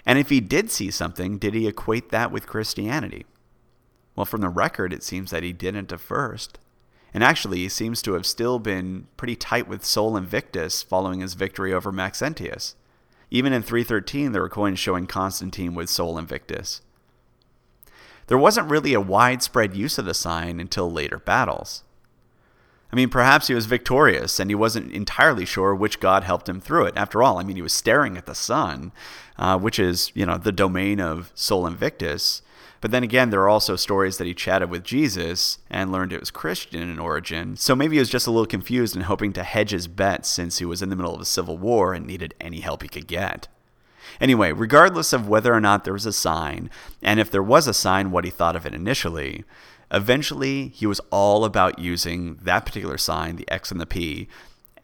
And 0.05 0.19
if 0.19 0.29
he 0.29 0.41
did 0.41 0.69
see 0.69 0.91
something, 0.91 1.37
did 1.37 1.53
he 1.53 1.67
equate 1.67 2.09
that 2.09 2.31
with 2.31 2.47
Christianity? 2.47 3.25
Well, 4.15 4.25
from 4.25 4.41
the 4.41 4.49
record, 4.49 4.91
it 4.91 5.03
seems 5.03 5.31
that 5.31 5.43
he 5.43 5.53
didn't 5.53 5.93
at 5.93 5.99
first 6.01 6.59
and 7.13 7.23
actually 7.23 7.59
he 7.59 7.69
seems 7.69 8.01
to 8.01 8.13
have 8.13 8.25
still 8.25 8.57
been 8.59 9.07
pretty 9.17 9.35
tight 9.35 9.67
with 9.67 9.85
Sol 9.85 10.17
Invictus 10.17 10.81
following 10.81 11.19
his 11.19 11.35
victory 11.35 11.71
over 11.71 11.91
Maxentius. 11.91 12.75
Even 13.29 13.53
in 13.53 13.61
313, 13.61 14.31
there 14.31 14.41
were 14.41 14.49
coins 14.49 14.79
showing 14.79 15.05
Constantine 15.05 15.75
with 15.75 15.89
Sol 15.89 16.17
Invictus. 16.17 16.81
There 18.33 18.39
wasn't 18.39 18.71
really 18.71 18.95
a 18.95 18.99
widespread 18.99 19.75
use 19.75 19.99
of 19.99 20.05
the 20.05 20.15
sign 20.15 20.59
until 20.59 20.91
later 20.91 21.19
battles. 21.19 21.83
I 22.91 22.95
mean, 22.95 23.09
perhaps 23.09 23.45
he 23.45 23.53
was 23.53 23.67
victorious 23.67 24.39
and 24.39 24.49
he 24.49 24.55
wasn't 24.55 24.91
entirely 24.91 25.45
sure 25.45 25.75
which 25.75 25.99
god 25.99 26.23
helped 26.23 26.49
him 26.49 26.59
through 26.59 26.85
it. 26.85 26.97
After 26.97 27.21
all, 27.21 27.37
I 27.37 27.43
mean, 27.43 27.57
he 27.57 27.61
was 27.61 27.73
staring 27.73 28.17
at 28.17 28.25
the 28.25 28.33
sun, 28.33 28.91
uh, 29.37 29.59
which 29.59 29.77
is, 29.77 30.11
you 30.15 30.25
know, 30.25 30.39
the 30.39 30.51
domain 30.51 30.99
of 30.99 31.31
Sol 31.35 31.67
Invictus. 31.67 32.41
But 32.81 32.89
then 32.89 33.03
again, 33.03 33.29
there 33.29 33.41
are 33.41 33.49
also 33.49 33.75
stories 33.75 34.17
that 34.17 34.25
he 34.25 34.33
chatted 34.33 34.71
with 34.71 34.83
Jesus 34.83 35.59
and 35.69 35.91
learned 35.91 36.11
it 36.11 36.19
was 36.19 36.31
Christian 36.31 36.89
in 36.89 36.97
origin. 36.97 37.55
So 37.55 37.75
maybe 37.75 37.97
he 37.97 37.99
was 37.99 38.09
just 38.09 38.25
a 38.25 38.31
little 38.31 38.47
confused 38.47 38.95
and 38.95 39.05
hoping 39.05 39.33
to 39.33 39.43
hedge 39.43 39.69
his 39.69 39.87
bets 39.87 40.27
since 40.27 40.57
he 40.57 40.65
was 40.65 40.81
in 40.81 40.89
the 40.89 40.95
middle 40.95 41.13
of 41.13 41.21
a 41.21 41.25
civil 41.25 41.59
war 41.59 41.93
and 41.93 42.07
needed 42.07 42.33
any 42.41 42.61
help 42.61 42.81
he 42.81 42.89
could 42.89 43.05
get. 43.05 43.47
Anyway, 44.19 44.51
regardless 44.51 45.13
of 45.13 45.27
whether 45.27 45.53
or 45.53 45.61
not 45.61 45.83
there 45.83 45.93
was 45.93 46.05
a 46.05 46.13
sign, 46.13 46.69
and 47.01 47.19
if 47.19 47.29
there 47.31 47.43
was 47.43 47.67
a 47.67 47.73
sign, 47.73 48.11
what 48.11 48.25
he 48.25 48.31
thought 48.31 48.55
of 48.55 48.65
it 48.65 48.73
initially, 48.73 49.43
eventually 49.91 50.69
he 50.69 50.85
was 50.85 51.01
all 51.11 51.45
about 51.45 51.79
using 51.79 52.35
that 52.41 52.65
particular 52.65 52.97
sign, 52.97 53.35
the 53.35 53.49
X 53.49 53.71
and 53.71 53.81
the 53.81 53.85
P, 53.85 54.27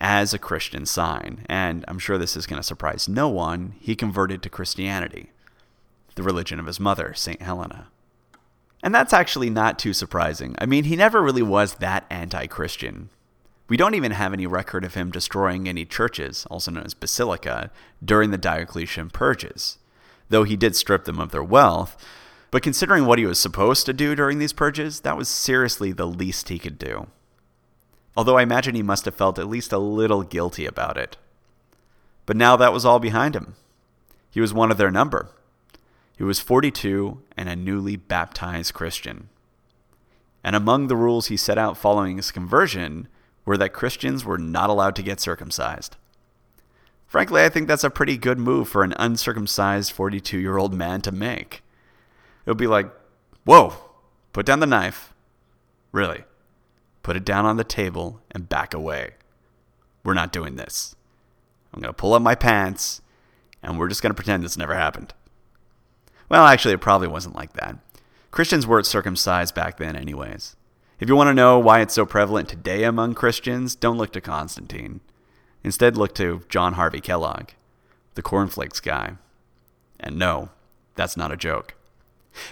as 0.01 0.33
a 0.33 0.39
Christian 0.39 0.85
sign. 0.85 1.45
And 1.47 1.83
I'm 1.87 1.99
sure 1.99 2.17
this 2.17 2.37
is 2.37 2.45
going 2.45 2.59
to 2.61 2.67
surprise 2.67 3.09
no 3.09 3.27
one. 3.27 3.75
He 3.79 3.95
converted 3.95 4.41
to 4.43 4.49
Christianity 4.49 5.31
the 6.15 6.23
religion 6.23 6.59
of 6.59 6.65
his 6.65 6.79
mother, 6.79 7.13
St. 7.13 7.41
Helena. 7.41 7.87
And 8.83 8.93
that's 8.95 9.13
actually 9.13 9.49
not 9.49 9.79
too 9.79 9.93
surprising. 9.93 10.55
I 10.57 10.65
mean, 10.65 10.85
he 10.85 10.95
never 10.95 11.21
really 11.21 11.41
was 11.41 11.75
that 11.75 12.05
anti 12.09 12.47
Christian. 12.47 13.09
We 13.69 13.77
don't 13.77 13.93
even 13.93 14.11
have 14.11 14.33
any 14.33 14.47
record 14.47 14.83
of 14.83 14.95
him 14.95 15.11
destroying 15.11 15.69
any 15.69 15.85
churches, 15.85 16.47
also 16.49 16.71
known 16.71 16.85
as 16.85 16.95
basilica, 16.95 17.69
during 18.03 18.31
the 18.31 18.37
Diocletian 18.37 19.11
purges, 19.11 19.77
though 20.29 20.43
he 20.43 20.57
did 20.57 20.75
strip 20.75 21.05
them 21.05 21.19
of 21.19 21.29
their 21.29 21.43
wealth. 21.43 21.95
But 22.49 22.63
considering 22.63 23.05
what 23.05 23.19
he 23.19 23.27
was 23.27 23.39
supposed 23.39 23.85
to 23.85 23.93
do 23.93 24.15
during 24.15 24.39
these 24.39 24.53
purges, 24.53 25.01
that 25.01 25.15
was 25.15 25.29
seriously 25.29 25.91
the 25.91 26.07
least 26.07 26.49
he 26.49 26.57
could 26.57 26.79
do. 26.79 27.07
Although 28.17 28.39
I 28.39 28.41
imagine 28.41 28.73
he 28.73 28.81
must 28.81 29.05
have 29.05 29.13
felt 29.13 29.37
at 29.37 29.47
least 29.47 29.71
a 29.71 29.77
little 29.77 30.23
guilty 30.23 30.65
about 30.65 30.97
it. 30.97 31.17
But 32.25 32.35
now 32.35 32.55
that 32.55 32.73
was 32.73 32.85
all 32.85 32.99
behind 32.99 33.35
him. 33.35 33.55
He 34.31 34.41
was 34.41 34.53
one 34.53 34.71
of 34.71 34.77
their 34.77 34.91
number. 34.91 35.29
He 36.17 36.23
was 36.23 36.39
42 36.39 37.21
and 37.37 37.47
a 37.47 37.55
newly 37.55 37.95
baptized 37.95 38.73
Christian. 38.73 39.29
And 40.43 40.55
among 40.55 40.87
the 40.87 40.95
rules 40.95 41.27
he 41.27 41.37
set 41.37 41.59
out 41.59 41.77
following 41.77 42.17
his 42.17 42.31
conversion 42.31 43.07
were 43.49 43.57
that 43.57 43.73
Christians 43.73 44.23
were 44.23 44.37
not 44.37 44.69
allowed 44.69 44.95
to 44.95 45.01
get 45.01 45.19
circumcised. 45.19 45.97
Frankly, 47.07 47.41
I 47.41 47.49
think 47.49 47.67
that's 47.67 47.83
a 47.83 47.89
pretty 47.89 48.15
good 48.15 48.37
move 48.37 48.69
for 48.69 48.83
an 48.83 48.93
uncircumcised 48.99 49.91
42 49.91 50.37
year 50.37 50.57
old 50.57 50.71
man 50.71 51.01
to 51.01 51.11
make. 51.11 51.63
It 52.45 52.51
would 52.51 52.59
be 52.59 52.67
like, 52.67 52.91
whoa, 53.45 53.73
put 54.33 54.45
down 54.45 54.59
the 54.59 54.67
knife. 54.67 55.15
Really, 55.91 56.25
put 57.01 57.15
it 57.15 57.25
down 57.25 57.47
on 57.47 57.57
the 57.57 57.63
table 57.63 58.21
and 58.29 58.47
back 58.47 58.75
away. 58.75 59.15
We're 60.03 60.13
not 60.13 60.31
doing 60.31 60.55
this. 60.55 60.95
I'm 61.73 61.81
going 61.81 61.89
to 61.91 61.97
pull 61.97 62.13
up 62.13 62.21
my 62.21 62.35
pants 62.35 63.01
and 63.63 63.79
we're 63.79 63.89
just 63.89 64.03
going 64.03 64.11
to 64.11 64.15
pretend 64.15 64.43
this 64.43 64.57
never 64.57 64.75
happened. 64.75 65.15
Well, 66.29 66.45
actually, 66.45 66.75
it 66.75 66.81
probably 66.81 67.07
wasn't 67.07 67.35
like 67.35 67.53
that. 67.53 67.77
Christians 68.29 68.67
weren't 68.67 68.85
circumcised 68.85 69.55
back 69.55 69.77
then, 69.77 69.95
anyways. 69.95 70.55
If 70.99 71.07
you 71.07 71.15
want 71.15 71.29
to 71.29 71.33
know 71.33 71.57
why 71.57 71.79
it's 71.79 71.93
so 71.93 72.05
prevalent 72.05 72.49
today 72.49 72.83
among 72.83 73.13
Christians, 73.13 73.73
don't 73.73 73.97
look 73.97 74.11
to 74.11 74.19
Constantine. 74.19 74.99
Instead, 75.63 75.95
look 75.95 76.13
to 76.15 76.41
John 76.49 76.73
Harvey 76.73 76.99
Kellogg, 76.99 77.51
the 78.15 78.21
cornflakes 78.21 78.81
guy. 78.81 79.13
And 79.97 80.17
no, 80.17 80.49
that's 80.95 81.15
not 81.15 81.31
a 81.31 81.37
joke. 81.37 81.75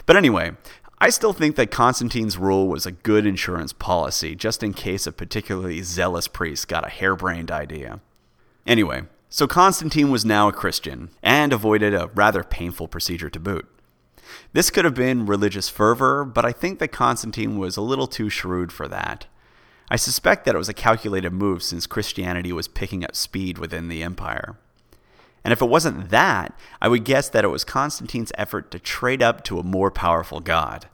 But 0.06 0.16
anyway, 0.16 0.52
I 0.98 1.10
still 1.10 1.34
think 1.34 1.58
that 1.58 1.72
Constantine's 1.72 2.38
rule 2.38 2.70
was 2.70 2.86
a 2.86 2.94
good 2.94 3.26
insurance 3.26 3.74
policy, 3.74 4.34
just 4.34 4.64
in 4.64 4.74
case 4.74 5.06
a 5.06 5.12
particularly 5.12 5.82
zealous 5.82 6.30
priest 6.30 6.70
got 6.70 6.88
a 6.88 6.90
harebrained 6.90 7.52
idea. 7.52 8.00
Anyway, 8.66 9.04
so 9.28 9.46
Constantine 9.46 10.10
was 10.10 10.24
now 10.24 10.48
a 10.48 10.54
Christian 10.54 11.10
and 11.22 11.52
avoided 11.52 11.94
a 11.94 12.08
rather 12.16 12.46
painful 12.46 12.88
procedure 12.88 13.30
to 13.30 13.42
boot. 13.42 13.68
This 14.54 14.70
could 14.70 14.86
have 14.86 14.94
been 14.94 15.26
religious 15.26 15.70
fervor, 15.70 16.26
but 16.26 16.46
I 16.46 16.52
think 16.52 16.80
that 16.80 16.90
Constantine 16.90 17.58
was 17.58 17.78
a 17.78 17.82
little 17.82 18.08
too 18.08 18.30
shrewd 18.30 18.72
for 18.72 18.88
that. 18.88 19.28
I 19.90 19.96
suspect 19.96 20.46
that 20.46 20.56
it 20.56 20.58
was 20.58 20.70
a 20.70 20.74
calculated 20.74 21.32
move 21.32 21.64
since 21.64 21.88
Christianity 21.88 22.52
was 22.52 22.68
picking 22.68 23.04
up 23.04 23.16
speed 23.16 23.58
within 23.58 23.88
the 23.88 24.04
empire. 24.04 24.58
And 25.44 25.54
if 25.54 25.62
it 25.62 25.70
wasn't 25.70 26.10
that, 26.10 26.54
I 26.82 26.90
would 26.90 27.06
guess 27.06 27.30
that 27.30 27.46
it 27.46 27.50
was 27.50 27.64
Constantine's 27.64 28.34
effort 28.38 28.70
to 28.72 28.80
trade 28.80 29.24
up 29.24 29.44
to 29.46 29.60
a 29.60 29.64
more 29.64 29.90
powerful 29.90 30.42
god. 30.42 30.88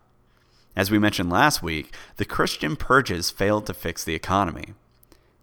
As 0.75 0.91
we 0.91 0.99
mentioned 0.99 1.31
last 1.31 1.63
week, 1.63 1.95
the 2.17 2.25
Christian 2.25 2.75
purges 2.75 3.31
failed 3.31 3.65
to 3.65 3.73
fix 3.73 4.03
the 4.03 4.15
economy. 4.15 4.73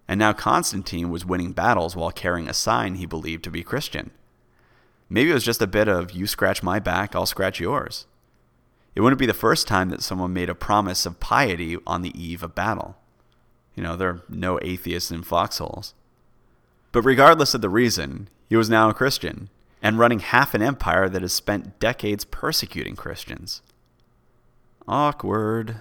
And 0.07 0.17
now 0.19 0.33
Constantine 0.33 1.09
was 1.09 1.25
winning 1.25 1.51
battles 1.51 1.95
while 1.95 2.11
carrying 2.11 2.47
a 2.47 2.53
sign 2.53 2.95
he 2.95 3.05
believed 3.05 3.43
to 3.45 3.51
be 3.51 3.63
Christian. 3.63 4.11
Maybe 5.13 5.29
it 5.29 5.33
was 5.33 5.43
just 5.43 5.61
a 5.61 5.67
bit 5.67 5.89
of 5.89 6.13
you 6.13 6.25
scratch 6.25 6.63
my 6.63 6.79
back, 6.79 7.17
I'll 7.17 7.25
scratch 7.25 7.59
yours. 7.59 8.05
It 8.95 9.01
wouldn't 9.01 9.19
be 9.19 9.25
the 9.25 9.33
first 9.33 9.67
time 9.67 9.89
that 9.89 10.01
someone 10.01 10.31
made 10.31 10.49
a 10.49 10.55
promise 10.55 11.05
of 11.05 11.19
piety 11.19 11.77
on 11.85 12.01
the 12.01 12.17
eve 12.17 12.43
of 12.43 12.55
battle. 12.55 12.95
You 13.75 13.83
know, 13.83 13.97
there 13.97 14.07
are 14.07 14.21
no 14.29 14.57
atheists 14.61 15.11
in 15.11 15.23
foxholes. 15.23 15.93
But 16.93 17.01
regardless 17.01 17.53
of 17.53 17.59
the 17.59 17.67
reason, 17.67 18.29
he 18.47 18.55
was 18.55 18.69
now 18.69 18.89
a 18.89 18.93
Christian 18.93 19.49
and 19.81 19.99
running 19.99 20.19
half 20.19 20.53
an 20.53 20.61
empire 20.61 21.09
that 21.09 21.23
has 21.23 21.33
spent 21.33 21.77
decades 21.77 22.23
persecuting 22.23 22.95
Christians. 22.95 23.61
Awkward. 24.87 25.75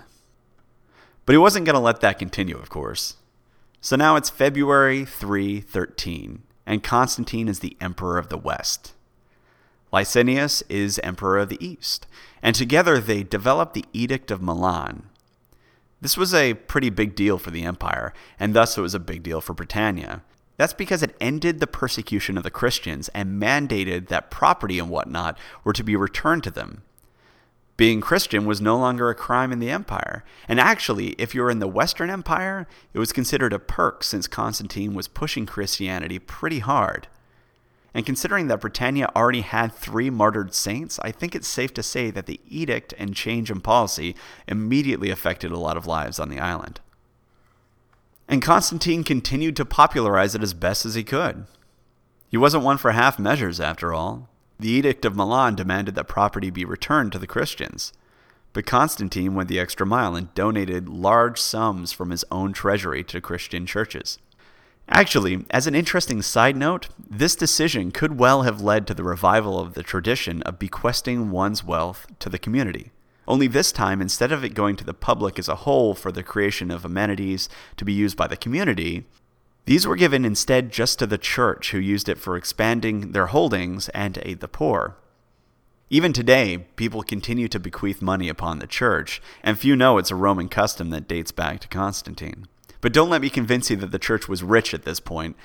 But 1.24 1.34
he 1.34 1.38
wasn't 1.38 1.66
going 1.66 1.74
to 1.74 1.80
let 1.80 2.00
that 2.00 2.18
continue, 2.18 2.56
of 2.56 2.68
course. 2.68 3.14
So 3.80 3.94
now 3.94 4.16
it's 4.16 4.28
February 4.28 5.04
313, 5.04 6.42
and 6.66 6.82
Constantine 6.82 7.46
is 7.46 7.60
the 7.60 7.76
Emperor 7.80 8.18
of 8.18 8.28
the 8.28 8.36
West. 8.36 8.94
Licinius 9.92 10.62
is 10.68 11.00
emperor 11.02 11.38
of 11.38 11.48
the 11.48 11.64
East, 11.64 12.06
and 12.42 12.54
together 12.54 13.00
they 13.00 13.22
developed 13.22 13.74
the 13.74 13.84
Edict 13.92 14.30
of 14.30 14.40
Milan. 14.40 15.08
This 16.00 16.16
was 16.16 16.32
a 16.32 16.54
pretty 16.54 16.90
big 16.90 17.14
deal 17.14 17.38
for 17.38 17.50
the 17.50 17.64
empire, 17.64 18.14
and 18.38 18.54
thus 18.54 18.78
it 18.78 18.80
was 18.80 18.94
a 18.94 19.00
big 19.00 19.22
deal 19.22 19.40
for 19.40 19.52
Britannia. 19.52 20.22
That's 20.56 20.72
because 20.72 21.02
it 21.02 21.16
ended 21.20 21.58
the 21.58 21.66
persecution 21.66 22.36
of 22.36 22.42
the 22.42 22.50
Christians 22.50 23.08
and 23.08 23.42
mandated 23.42 24.08
that 24.08 24.30
property 24.30 24.78
and 24.78 24.90
whatnot 24.90 25.38
were 25.64 25.72
to 25.72 25.82
be 25.82 25.96
returned 25.96 26.44
to 26.44 26.50
them. 26.50 26.82
Being 27.76 28.02
Christian 28.02 28.44
was 28.44 28.60
no 28.60 28.76
longer 28.76 29.08
a 29.08 29.14
crime 29.14 29.52
in 29.52 29.58
the 29.58 29.70
empire, 29.70 30.22
and 30.46 30.60
actually, 30.60 31.12
if 31.12 31.34
you 31.34 31.40
were 31.40 31.50
in 31.50 31.60
the 31.60 31.66
Western 31.66 32.10
Empire, 32.10 32.68
it 32.92 32.98
was 32.98 33.10
considered 33.10 33.54
a 33.54 33.58
perk 33.58 34.04
since 34.04 34.28
Constantine 34.28 34.92
was 34.92 35.08
pushing 35.08 35.46
Christianity 35.46 36.18
pretty 36.18 36.58
hard. 36.58 37.08
And 37.92 38.06
considering 38.06 38.46
that 38.46 38.60
Britannia 38.60 39.10
already 39.16 39.40
had 39.40 39.72
three 39.72 40.10
martyred 40.10 40.54
saints, 40.54 40.98
I 41.02 41.10
think 41.10 41.34
it's 41.34 41.48
safe 41.48 41.74
to 41.74 41.82
say 41.82 42.10
that 42.10 42.26
the 42.26 42.40
edict 42.46 42.94
and 42.98 43.14
change 43.14 43.50
in 43.50 43.60
policy 43.60 44.14
immediately 44.46 45.10
affected 45.10 45.50
a 45.50 45.58
lot 45.58 45.76
of 45.76 45.86
lives 45.86 46.20
on 46.20 46.28
the 46.28 46.38
island. 46.38 46.80
And 48.28 48.40
Constantine 48.40 49.02
continued 49.02 49.56
to 49.56 49.64
popularize 49.64 50.36
it 50.36 50.42
as 50.42 50.54
best 50.54 50.86
as 50.86 50.94
he 50.94 51.02
could. 51.02 51.46
He 52.28 52.36
wasn't 52.36 52.62
one 52.62 52.78
for 52.78 52.92
half 52.92 53.18
measures, 53.18 53.58
after 53.60 53.92
all. 53.92 54.28
The 54.60 54.70
Edict 54.70 55.04
of 55.04 55.16
Milan 55.16 55.56
demanded 55.56 55.96
that 55.96 56.06
property 56.06 56.48
be 56.50 56.64
returned 56.64 57.10
to 57.10 57.18
the 57.18 57.26
Christians. 57.26 57.92
But 58.52 58.66
Constantine 58.66 59.34
went 59.34 59.48
the 59.48 59.58
extra 59.58 59.84
mile 59.84 60.14
and 60.14 60.32
donated 60.34 60.88
large 60.88 61.40
sums 61.40 61.92
from 61.92 62.10
his 62.10 62.24
own 62.30 62.52
treasury 62.52 63.02
to 63.04 63.20
Christian 63.20 63.66
churches. 63.66 64.18
Actually, 64.90 65.46
as 65.50 65.66
an 65.66 65.74
interesting 65.74 66.20
side 66.20 66.56
note, 66.56 66.88
this 66.98 67.36
decision 67.36 67.92
could 67.92 68.18
well 68.18 68.42
have 68.42 68.60
led 68.60 68.86
to 68.86 68.94
the 68.94 69.04
revival 69.04 69.58
of 69.58 69.74
the 69.74 69.84
tradition 69.84 70.42
of 70.42 70.58
bequesting 70.58 71.30
one's 71.30 71.64
wealth 71.64 72.06
to 72.18 72.28
the 72.28 72.38
community. 72.38 72.90
Only 73.28 73.46
this 73.46 73.70
time, 73.70 74.02
instead 74.02 74.32
of 74.32 74.42
it 74.42 74.54
going 74.54 74.74
to 74.76 74.84
the 74.84 74.92
public 74.92 75.38
as 75.38 75.48
a 75.48 75.56
whole 75.56 75.94
for 75.94 76.10
the 76.10 76.24
creation 76.24 76.72
of 76.72 76.84
amenities 76.84 77.48
to 77.76 77.84
be 77.84 77.92
used 77.92 78.16
by 78.16 78.26
the 78.26 78.36
community, 78.36 79.06
these 79.66 79.86
were 79.86 79.94
given 79.94 80.24
instead 80.24 80.72
just 80.72 80.98
to 80.98 81.06
the 81.06 81.18
church, 81.18 81.70
who 81.70 81.78
used 81.78 82.08
it 82.08 82.18
for 82.18 82.36
expanding 82.36 83.12
their 83.12 83.26
holdings 83.26 83.88
and 83.90 84.14
to 84.14 84.28
aid 84.28 84.40
the 84.40 84.48
poor. 84.48 84.96
Even 85.88 86.12
today, 86.12 86.66
people 86.74 87.04
continue 87.04 87.46
to 87.48 87.60
bequeath 87.60 88.02
money 88.02 88.28
upon 88.28 88.58
the 88.58 88.66
church, 88.66 89.22
and 89.44 89.58
few 89.58 89.76
know 89.76 89.98
it's 89.98 90.10
a 90.10 90.16
Roman 90.16 90.48
custom 90.48 90.90
that 90.90 91.06
dates 91.06 91.30
back 91.30 91.60
to 91.60 91.68
Constantine. 91.68 92.48
But 92.80 92.92
don't 92.92 93.10
let 93.10 93.22
me 93.22 93.30
convince 93.30 93.70
you 93.70 93.76
that 93.76 93.90
the 93.90 93.98
church 93.98 94.28
was 94.28 94.42
rich 94.42 94.72
at 94.72 94.84
this 94.84 95.00
point. 95.00 95.36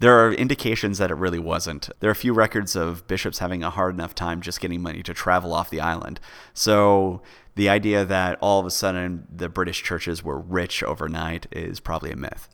There 0.00 0.18
are 0.18 0.32
indications 0.32 0.98
that 0.98 1.12
it 1.12 1.16
really 1.16 1.38
wasn't. 1.38 1.88
There 2.00 2.10
are 2.10 2.12
a 2.12 2.16
few 2.16 2.32
records 2.32 2.74
of 2.74 3.06
bishops 3.06 3.38
having 3.38 3.62
a 3.62 3.70
hard 3.70 3.94
enough 3.94 4.16
time 4.16 4.40
just 4.40 4.60
getting 4.60 4.82
money 4.82 5.02
to 5.04 5.14
travel 5.14 5.54
off 5.54 5.70
the 5.70 5.80
island. 5.80 6.18
So 6.54 7.22
the 7.54 7.68
idea 7.68 8.04
that 8.04 8.36
all 8.40 8.58
of 8.58 8.66
a 8.66 8.70
sudden 8.70 9.28
the 9.32 9.48
British 9.48 9.82
churches 9.82 10.24
were 10.24 10.40
rich 10.40 10.82
overnight 10.82 11.46
is 11.52 11.78
probably 11.78 12.10
a 12.10 12.16
myth. 12.16 12.48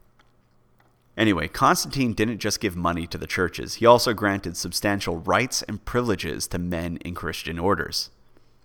Anyway, 1.16 1.48
Constantine 1.48 2.12
didn't 2.12 2.38
just 2.38 2.60
give 2.60 2.76
money 2.76 3.06
to 3.06 3.18
the 3.18 3.26
churches, 3.26 3.74
he 3.74 3.86
also 3.86 4.12
granted 4.12 4.56
substantial 4.56 5.18
rights 5.18 5.62
and 5.62 5.84
privileges 5.84 6.46
to 6.46 6.58
men 6.58 6.96
in 6.98 7.14
Christian 7.14 7.58
orders. 7.58 8.10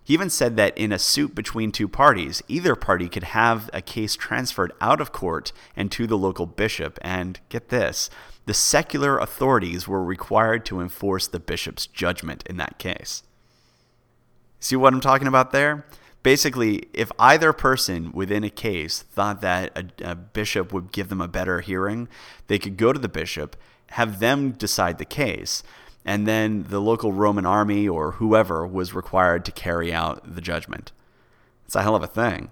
He 0.04 0.12
even 0.12 0.28
said 0.28 0.56
that 0.56 0.76
in 0.76 0.92
a 0.92 0.98
suit 0.98 1.34
between 1.34 1.72
two 1.72 1.88
parties, 1.88 2.42
either 2.46 2.76
party 2.76 3.08
could 3.08 3.24
have 3.24 3.70
a 3.72 3.80
case 3.80 4.14
transferred 4.16 4.72
out 4.80 5.00
of 5.00 5.12
court 5.12 5.50
and 5.74 5.90
to 5.92 6.06
the 6.06 6.18
local 6.18 6.44
bishop, 6.44 6.98
and 7.00 7.40
get 7.48 7.70
this, 7.70 8.10
the 8.44 8.52
secular 8.52 9.18
authorities 9.18 9.88
were 9.88 10.04
required 10.04 10.66
to 10.66 10.80
enforce 10.80 11.26
the 11.26 11.40
bishop's 11.40 11.86
judgment 11.86 12.44
in 12.46 12.58
that 12.58 12.78
case. 12.78 13.22
See 14.60 14.76
what 14.76 14.92
I'm 14.92 15.00
talking 15.00 15.28
about 15.28 15.52
there? 15.52 15.86
Basically, 16.22 16.84
if 16.92 17.10
either 17.18 17.54
person 17.54 18.12
within 18.12 18.44
a 18.44 18.50
case 18.50 19.02
thought 19.02 19.40
that 19.40 19.76
a, 20.02 20.10
a, 20.10 20.14
bishop 20.14 20.72
would 20.72 20.92
give 20.92 21.08
them 21.08 21.20
a 21.20 21.28
better 21.28 21.60
hearing, 21.60 22.08
they 22.46 22.58
could 22.58 22.76
go 22.76 22.92
to 22.92 22.98
the 22.98 23.08
bishop, 23.08 23.56
have 23.90 24.20
them 24.20 24.52
decide 24.52 24.96
the 24.98 25.04
case, 25.04 25.62
and 26.04 26.26
then 26.26 26.64
the 26.68 26.80
local 26.80 27.12
Roman 27.12 27.46
army 27.46 27.88
or 27.88 28.12
whoever 28.12 28.66
was 28.66 28.94
required 28.94 29.44
to 29.44 29.52
carry 29.52 29.92
out 29.92 30.34
the 30.34 30.40
judgment. 30.40 30.92
It's 31.64 31.74
a 31.74 31.82
hell 31.82 31.96
of 31.96 32.02
a 32.02 32.06
thing. 32.06 32.50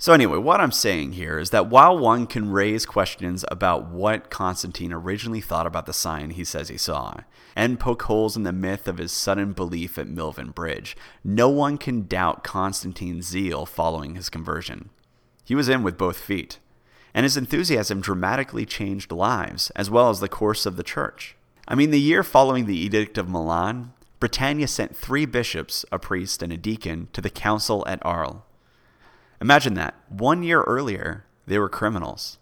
So, 0.00 0.12
anyway, 0.12 0.38
what 0.38 0.60
I'm 0.60 0.70
saying 0.70 1.14
here 1.14 1.40
is 1.40 1.50
that 1.50 1.68
while 1.68 1.98
one 1.98 2.28
can 2.28 2.52
raise 2.52 2.86
questions 2.86 3.44
about 3.48 3.88
what 3.88 4.30
Constantine 4.30 4.92
originally 4.92 5.40
thought 5.40 5.66
about 5.66 5.86
the 5.86 5.92
sign 5.92 6.30
he 6.30 6.44
says 6.44 6.68
he 6.68 6.76
saw, 6.76 7.14
and 7.56 7.80
poke 7.80 8.04
holes 8.04 8.36
in 8.36 8.44
the 8.44 8.52
myth 8.52 8.86
of 8.86 8.98
his 8.98 9.10
sudden 9.10 9.54
belief 9.54 9.98
at 9.98 10.06
Milvian 10.06 10.54
Bridge, 10.54 10.96
no 11.24 11.48
one 11.48 11.78
can 11.78 12.06
doubt 12.06 12.44
Constantine's 12.44 13.26
zeal 13.26 13.66
following 13.66 14.14
his 14.14 14.30
conversion. 14.30 14.90
He 15.44 15.56
was 15.56 15.68
in 15.68 15.82
with 15.82 15.98
both 15.98 16.16
feet, 16.16 16.60
and 17.12 17.24
his 17.24 17.36
enthusiasm 17.36 18.00
dramatically 18.00 18.64
changed 18.64 19.10
lives, 19.10 19.70
as 19.70 19.90
well 19.90 20.10
as 20.10 20.20
the 20.20 20.28
course 20.28 20.64
of 20.64 20.76
the 20.76 20.84
church. 20.84 21.34
I 21.70 21.74
mean, 21.74 21.90
the 21.90 22.00
year 22.00 22.22
following 22.22 22.64
the 22.64 22.78
Edict 22.78 23.18
of 23.18 23.28
Milan, 23.28 23.92
Britannia 24.20 24.66
sent 24.66 24.96
three 24.96 25.26
bishops, 25.26 25.84
a 25.92 25.98
priest, 25.98 26.42
and 26.42 26.50
a 26.50 26.56
deacon 26.56 27.08
to 27.12 27.20
the 27.20 27.28
council 27.28 27.84
at 27.86 28.04
Arles. 28.06 28.40
Imagine 29.38 29.74
that. 29.74 29.94
One 30.08 30.42
year 30.42 30.62
earlier, 30.62 31.26
they 31.46 31.58
were 31.58 31.68
criminals. 31.68 32.38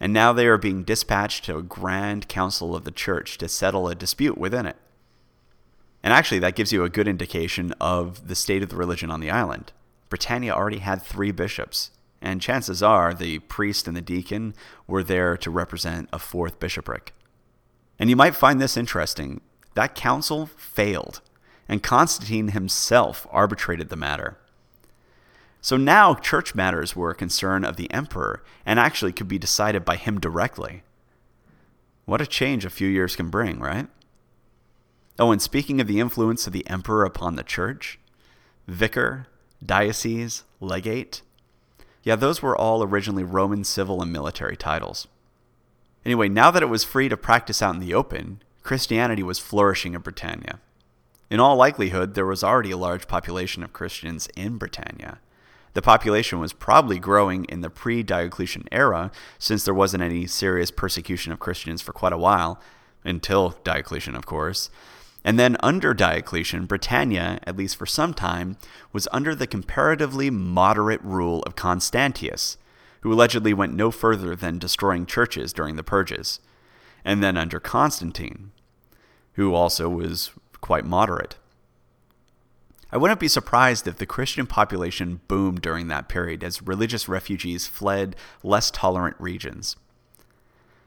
And 0.00 0.12
now 0.12 0.32
they 0.32 0.48
are 0.48 0.58
being 0.58 0.82
dispatched 0.82 1.44
to 1.44 1.58
a 1.58 1.62
grand 1.62 2.26
council 2.26 2.74
of 2.74 2.82
the 2.82 2.90
church 2.90 3.38
to 3.38 3.48
settle 3.48 3.88
a 3.88 3.94
dispute 3.94 4.36
within 4.36 4.66
it. 4.66 4.76
And 6.02 6.12
actually, 6.12 6.40
that 6.40 6.56
gives 6.56 6.72
you 6.72 6.82
a 6.82 6.88
good 6.90 7.06
indication 7.06 7.72
of 7.80 8.26
the 8.26 8.34
state 8.34 8.64
of 8.64 8.70
the 8.70 8.76
religion 8.76 9.12
on 9.12 9.20
the 9.20 9.30
island. 9.30 9.72
Britannia 10.08 10.52
already 10.52 10.78
had 10.78 11.02
three 11.02 11.30
bishops, 11.30 11.92
and 12.20 12.42
chances 12.42 12.82
are 12.82 13.14
the 13.14 13.38
priest 13.38 13.86
and 13.86 13.96
the 13.96 14.00
deacon 14.00 14.54
were 14.88 15.04
there 15.04 15.36
to 15.36 15.50
represent 15.52 16.08
a 16.12 16.18
fourth 16.18 16.58
bishopric. 16.58 17.14
And 18.00 18.10
you 18.10 18.16
might 18.16 18.34
find 18.34 18.60
this 18.60 18.76
interesting. 18.76 19.42
That 19.74 19.94
council 19.94 20.46
failed, 20.56 21.20
and 21.68 21.82
Constantine 21.82 22.48
himself 22.48 23.26
arbitrated 23.30 23.90
the 23.90 23.96
matter. 23.96 24.38
So 25.60 25.76
now 25.76 26.14
church 26.14 26.54
matters 26.54 26.96
were 26.96 27.10
a 27.10 27.14
concern 27.14 27.64
of 27.64 27.76
the 27.76 27.92
emperor 27.92 28.42
and 28.64 28.80
actually 28.80 29.12
could 29.12 29.28
be 29.28 29.38
decided 29.38 29.84
by 29.84 29.96
him 29.96 30.18
directly. 30.18 30.82
What 32.06 32.22
a 32.22 32.26
change 32.26 32.64
a 32.64 32.70
few 32.70 32.88
years 32.88 33.14
can 33.14 33.28
bring, 33.28 33.60
right? 33.60 33.86
Oh, 35.18 35.30
and 35.30 35.42
speaking 35.42 35.80
of 35.80 35.86
the 35.86 36.00
influence 36.00 36.46
of 36.46 36.54
the 36.54 36.66
emperor 36.68 37.04
upon 37.04 37.36
the 37.36 37.42
church, 37.42 37.98
vicar, 38.66 39.26
diocese, 39.64 40.44
legate, 40.60 41.20
yeah, 42.02 42.16
those 42.16 42.40
were 42.40 42.56
all 42.56 42.82
originally 42.82 43.24
Roman 43.24 43.62
civil 43.62 44.00
and 44.00 44.10
military 44.10 44.56
titles. 44.56 45.06
Anyway, 46.04 46.28
now 46.28 46.50
that 46.50 46.62
it 46.62 46.68
was 46.68 46.84
free 46.84 47.08
to 47.08 47.16
practice 47.16 47.60
out 47.60 47.74
in 47.74 47.80
the 47.80 47.94
open, 47.94 48.42
Christianity 48.62 49.22
was 49.22 49.38
flourishing 49.38 49.94
in 49.94 50.00
Britannia. 50.00 50.60
In 51.30 51.40
all 51.40 51.56
likelihood, 51.56 52.14
there 52.14 52.26
was 52.26 52.42
already 52.42 52.70
a 52.70 52.76
large 52.76 53.06
population 53.06 53.62
of 53.62 53.72
Christians 53.72 54.28
in 54.36 54.58
Britannia. 54.58 55.18
The 55.74 55.82
population 55.82 56.40
was 56.40 56.52
probably 56.52 56.98
growing 56.98 57.44
in 57.44 57.60
the 57.60 57.70
pre 57.70 58.02
Diocletian 58.02 58.66
era, 58.72 59.12
since 59.38 59.64
there 59.64 59.74
wasn't 59.74 60.02
any 60.02 60.26
serious 60.26 60.70
persecution 60.70 61.32
of 61.32 61.38
Christians 61.38 61.80
for 61.80 61.92
quite 61.92 62.12
a 62.12 62.18
while, 62.18 62.60
until 63.04 63.56
Diocletian, 63.62 64.16
of 64.16 64.26
course. 64.26 64.70
And 65.24 65.38
then 65.38 65.56
under 65.60 65.94
Diocletian, 65.94 66.66
Britannia, 66.66 67.38
at 67.44 67.56
least 67.56 67.76
for 67.76 67.86
some 67.86 68.14
time, 68.14 68.56
was 68.92 69.06
under 69.12 69.34
the 69.34 69.46
comparatively 69.46 70.30
moderate 70.30 71.02
rule 71.02 71.42
of 71.42 71.56
Constantius, 71.56 72.56
who 73.00 73.12
allegedly 73.12 73.54
went 73.54 73.74
no 73.74 73.90
further 73.90 74.36
than 74.36 74.58
destroying 74.58 75.06
churches 75.06 75.52
during 75.52 75.76
the 75.76 75.82
purges. 75.82 76.40
And 77.04 77.22
then 77.22 77.36
under 77.36 77.60
Constantine, 77.60 78.52
who 79.34 79.54
also 79.54 79.88
was 79.88 80.30
quite 80.60 80.84
moderate. 80.84 81.36
I 82.92 82.96
wouldn't 82.96 83.20
be 83.20 83.28
surprised 83.28 83.86
if 83.86 83.96
the 83.96 84.06
Christian 84.06 84.46
population 84.46 85.20
boomed 85.28 85.62
during 85.62 85.88
that 85.88 86.08
period 86.08 86.42
as 86.42 86.62
religious 86.62 87.08
refugees 87.08 87.66
fled 87.66 88.16
less 88.42 88.70
tolerant 88.70 89.16
regions. 89.20 89.76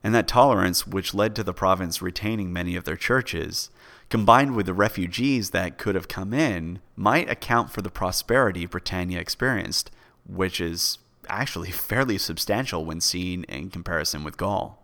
And 0.04 0.14
that 0.14 0.28
tolerance, 0.28 0.86
which 0.86 1.14
led 1.14 1.34
to 1.36 1.44
the 1.44 1.54
province 1.54 2.02
retaining 2.02 2.52
many 2.52 2.76
of 2.76 2.84
their 2.84 2.98
churches, 2.98 3.70
combined 4.10 4.54
with 4.54 4.66
the 4.66 4.74
refugees 4.74 5.52
that 5.52 5.78
could 5.78 5.96
have 5.96 6.10
come 6.10 6.34
in, 6.34 6.80
might 6.98 7.30
account 7.30 7.72
for 7.72 7.82
the 7.82 7.90
prosperity 7.90 8.66
Britannia 8.66 9.20
experienced, 9.20 9.90
which 10.26 10.60
is 10.60 10.98
actually 11.30 11.72
fairly 11.72 12.18
substantial 12.18 12.86
when 12.86 13.02
seen 13.02 13.44
in 13.46 13.70
comparison 13.70 14.24
with 14.24 14.38
Gaul. 14.38 14.84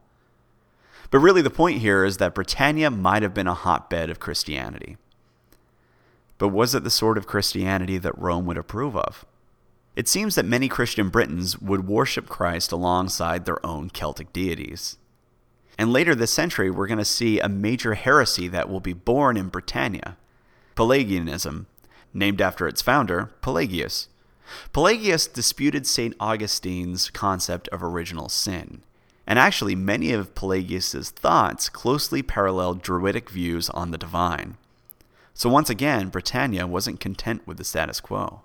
But 1.12 1.20
really, 1.20 1.42
the 1.42 1.50
point 1.50 1.80
here 1.80 2.06
is 2.06 2.18
that 2.18 2.36
Britannia 2.36 2.92
might 2.92 3.24
have 3.24 3.34
been 3.34 3.48
a 3.48 3.54
hotbed 3.54 4.10
of 4.10 4.20
Christianity. 4.20 4.98
But 6.38 6.50
was 6.50 6.76
it 6.76 6.84
the 6.84 6.90
sort 6.90 7.18
of 7.18 7.28
Christianity 7.28 7.98
that 7.98 8.18
Rome 8.18 8.46
would 8.46 8.58
approve 8.58 8.96
of? 8.96 9.26
It 9.96 10.08
seems 10.08 10.36
that 10.36 10.46
many 10.46 10.70
Christian 10.70 11.10
Britons 11.10 11.60
would 11.60 11.88
worship 11.88 12.30
Christ 12.30 12.72
alongside 12.72 13.46
their 13.46 13.64
own 13.66 13.90
Celtic 13.90 14.32
deities. 14.32 14.98
And 15.78 15.92
later 15.92 16.14
this 16.14 16.32
century, 16.32 16.70
we're 16.70 16.88
going 16.88 17.00
to 17.00 17.06
see 17.06 17.40
a 17.40 17.50
major 17.50 17.96
heresy 17.96 18.48
that 18.48 18.70
will 18.70 18.80
be 18.80 18.94
born 18.94 19.36
in 19.36 19.50
Britannia 19.50 20.18
Pelagianism, 20.76 21.68
named 22.14 22.40
after 22.40 22.66
its 22.66 22.82
founder, 22.82 23.32
Pelagius. 23.42 24.08
Pelagius 24.74 25.28
disputed 25.28 25.86
St. 25.86 26.16
Augustine's 26.20 27.10
concept 27.10 27.68
of 27.70 27.84
original 27.84 28.30
sin. 28.30 28.82
And 29.28 29.38
actually, 29.38 29.76
many 29.76 30.12
of 30.12 30.34
Pelagius's 30.34 31.12
thoughts 31.12 31.70
closely 31.70 32.24
paralleled 32.24 32.82
Druidic 32.82 33.30
views 33.30 33.70
on 33.70 33.92
the 33.92 33.98
divine. 33.98 34.58
So 35.34 35.50
once 35.50 35.70
again, 35.70 36.10
Britannia 36.10 36.66
wasn't 36.66 37.00
content 37.00 37.46
with 37.46 37.58
the 37.58 37.64
status 37.64 38.00
quo. 38.00 38.42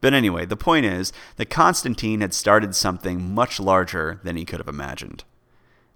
But 0.00 0.14
anyway, 0.14 0.46
the 0.46 0.56
point 0.56 0.86
is 0.86 1.12
that 1.36 1.50
Constantine 1.50 2.20
had 2.20 2.32
started 2.32 2.74
something 2.74 3.34
much 3.34 3.58
larger 3.58 4.20
than 4.22 4.36
he 4.36 4.44
could 4.44 4.60
have 4.60 4.68
imagined. 4.68 5.24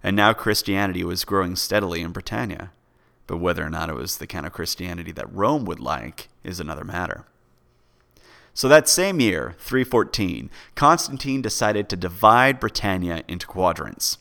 And 0.03 0.15
now 0.15 0.33
Christianity 0.33 1.03
was 1.03 1.23
growing 1.23 1.55
steadily 1.55 2.01
in 2.01 2.11
Britannia. 2.11 2.71
But 3.27 3.37
whether 3.37 3.65
or 3.65 3.69
not 3.69 3.89
it 3.89 3.95
was 3.95 4.17
the 4.17 4.27
kind 4.27 4.45
of 4.45 4.51
Christianity 4.51 5.11
that 5.13 5.33
Rome 5.33 5.63
would 5.63 5.79
like 5.79 6.27
is 6.43 6.59
another 6.59 6.83
matter. 6.83 7.25
So 8.53 8.67
that 8.67 8.89
same 8.89 9.19
year, 9.21 9.55
314, 9.59 10.49
Constantine 10.75 11.41
decided 11.41 11.87
to 11.89 11.95
divide 11.95 12.59
Britannia 12.59 13.23
into 13.27 13.47
quadrants. 13.47 14.17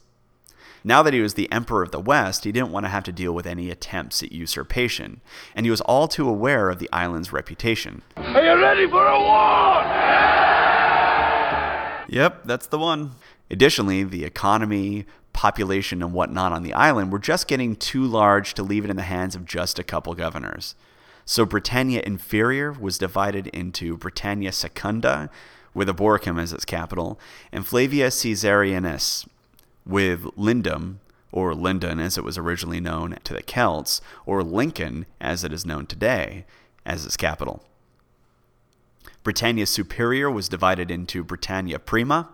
Now 0.82 1.02
that 1.02 1.12
he 1.12 1.20
was 1.20 1.34
the 1.34 1.50
emperor 1.52 1.82
of 1.82 1.90
the 1.90 2.00
West, 2.00 2.44
he 2.44 2.52
didn't 2.52 2.70
want 2.70 2.86
to 2.86 2.90
have 2.90 3.04
to 3.04 3.12
deal 3.12 3.34
with 3.34 3.46
any 3.46 3.70
attempts 3.70 4.22
at 4.22 4.32
usurpation, 4.32 5.20
and 5.54 5.66
he 5.66 5.70
was 5.70 5.82
all 5.82 6.08
too 6.08 6.28
aware 6.28 6.70
of 6.70 6.78
the 6.78 6.88
island's 6.92 7.32
reputation. 7.32 8.02
Are 8.16 8.42
you 8.42 8.62
ready 8.62 8.88
for 8.88 9.06
a 9.06 9.18
war? 9.20 9.84
Yep, 12.08 12.44
that's 12.44 12.66
the 12.68 12.78
one. 12.78 13.12
Additionally, 13.50 14.04
the 14.04 14.24
economy, 14.24 15.06
population, 15.32 16.02
and 16.02 16.12
whatnot 16.12 16.52
on 16.52 16.62
the 16.62 16.72
island 16.72 17.12
were 17.12 17.18
just 17.18 17.46
getting 17.46 17.76
too 17.76 18.04
large 18.04 18.54
to 18.54 18.62
leave 18.62 18.84
it 18.84 18.90
in 18.90 18.96
the 18.96 19.02
hands 19.02 19.34
of 19.34 19.44
just 19.44 19.78
a 19.78 19.84
couple 19.84 20.14
governors. 20.14 20.74
So 21.24 21.44
Britannia 21.46 22.02
Inferior 22.04 22.72
was 22.72 22.98
divided 22.98 23.46
into 23.48 23.96
Britannia 23.96 24.52
Secunda, 24.52 25.30
with 25.72 25.88
Eboracum 25.88 26.40
as 26.40 26.52
its 26.52 26.64
capital, 26.64 27.20
and 27.52 27.66
Flavia 27.66 28.08
Caesariensis, 28.08 29.26
with 29.86 30.24
Lindum, 30.36 30.98
or 31.32 31.54
Lindon 31.54 32.00
as 32.00 32.18
it 32.18 32.24
was 32.24 32.36
originally 32.36 32.80
known 32.80 33.16
to 33.24 33.32
the 33.32 33.42
Celts, 33.42 34.00
or 34.26 34.42
Lincoln 34.42 35.06
as 35.20 35.44
it 35.44 35.52
is 35.52 35.64
known 35.64 35.86
today, 35.86 36.44
as 36.84 37.06
its 37.06 37.16
capital. 37.16 37.62
Britannia 39.22 39.66
Superior 39.66 40.30
was 40.30 40.48
divided 40.48 40.90
into 40.90 41.22
Britannia 41.22 41.78
Prima, 41.78 42.30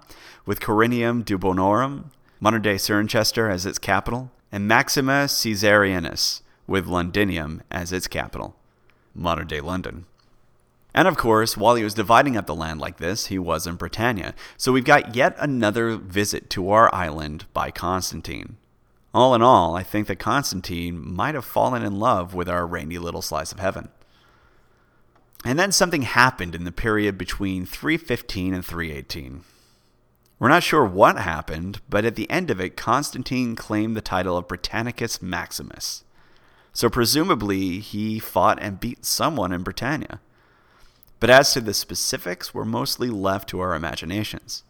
with 0.47 0.61
Corinium 0.61 1.25
Dobunnorum, 1.25 2.07
modern 2.41 2.63
day 2.63 2.77
Cirencester, 2.77 3.51
as 3.51 3.67
its 3.67 3.79
capital, 3.79 4.31
and 4.53 4.69
Maxima 4.69 5.25
Caesariensis, 5.27 6.43
with 6.67 6.87
Londinium 6.87 7.63
as 7.71 7.93
its 7.93 8.07
capital, 8.07 8.57
modern 9.17 9.47
day 9.47 9.61
London. 9.61 10.07
And 10.95 11.07
of 11.07 11.17
course, 11.17 11.57
while 11.57 11.75
he 11.75 11.85
was 11.85 11.93
dividing 11.93 12.37
up 12.37 12.47
the 12.47 12.55
land 12.55 12.81
like 12.81 12.97
this, 12.97 13.27
he 13.27 13.39
was 13.39 13.67
in 13.67 13.77
Britannia. 13.77 14.35
So 14.57 14.73
we've 14.73 14.85
got 14.85 15.15
yet 15.15 15.37
another 15.39 15.97
visit 15.97 16.49
to 16.51 16.71
our 16.71 16.93
island 16.95 17.45
by 17.53 17.71
Constantine. 17.71 18.57
All 19.13 19.35
in 19.35 19.43
all, 19.43 19.75
I 19.75 19.83
think 19.83 20.07
that 20.07 20.19
Constantine 20.19 20.99
might 21.15 21.35
have 21.35 21.45
fallen 21.45 21.83
in 21.83 21.99
love 21.99 22.35
with 22.35 22.49
our 22.49 22.67
rainy 22.67 22.99
little 22.99 23.23
slice 23.23 23.53
of 23.53 23.61
heaven. 23.61 23.89
And 25.45 25.59
then 25.59 25.71
something 25.71 26.03
happened 26.03 26.55
in 26.55 26.65
the 26.65 26.73
period 26.73 27.19
between 27.19 27.67
315 27.67 28.55
and 28.55 28.65
318. 28.65 29.43
We're 30.39 30.49
not 30.49 30.63
sure 30.63 30.85
what 30.85 31.19
happened, 31.19 31.81
but 31.89 32.05
at 32.05 32.17
the 32.17 32.29
end 32.31 32.51
of 32.51 32.61
it, 32.61 32.77
Constantine 32.77 33.55
claimed 33.55 33.97
the 33.97 34.03
title 34.03 34.37
of 34.37 34.49
Britannicus 34.49 35.23
Maximus. 35.23 36.05
So 36.77 36.91
presumably, 36.91 37.79
he 37.79 38.19
fought 38.19 38.59
and 38.61 38.79
beat 38.79 39.03
someone 39.03 39.51
in 39.51 39.63
Britannia. 39.63 40.21
But 41.21 41.31
as 41.31 41.55
to 41.55 41.63
the 41.63 41.73
specifics, 41.73 42.53
we're 42.53 42.67
mostly 42.67 43.09
left 43.09 43.49
to 43.49 43.61
our 43.61 43.75
imaginations. 43.75 44.63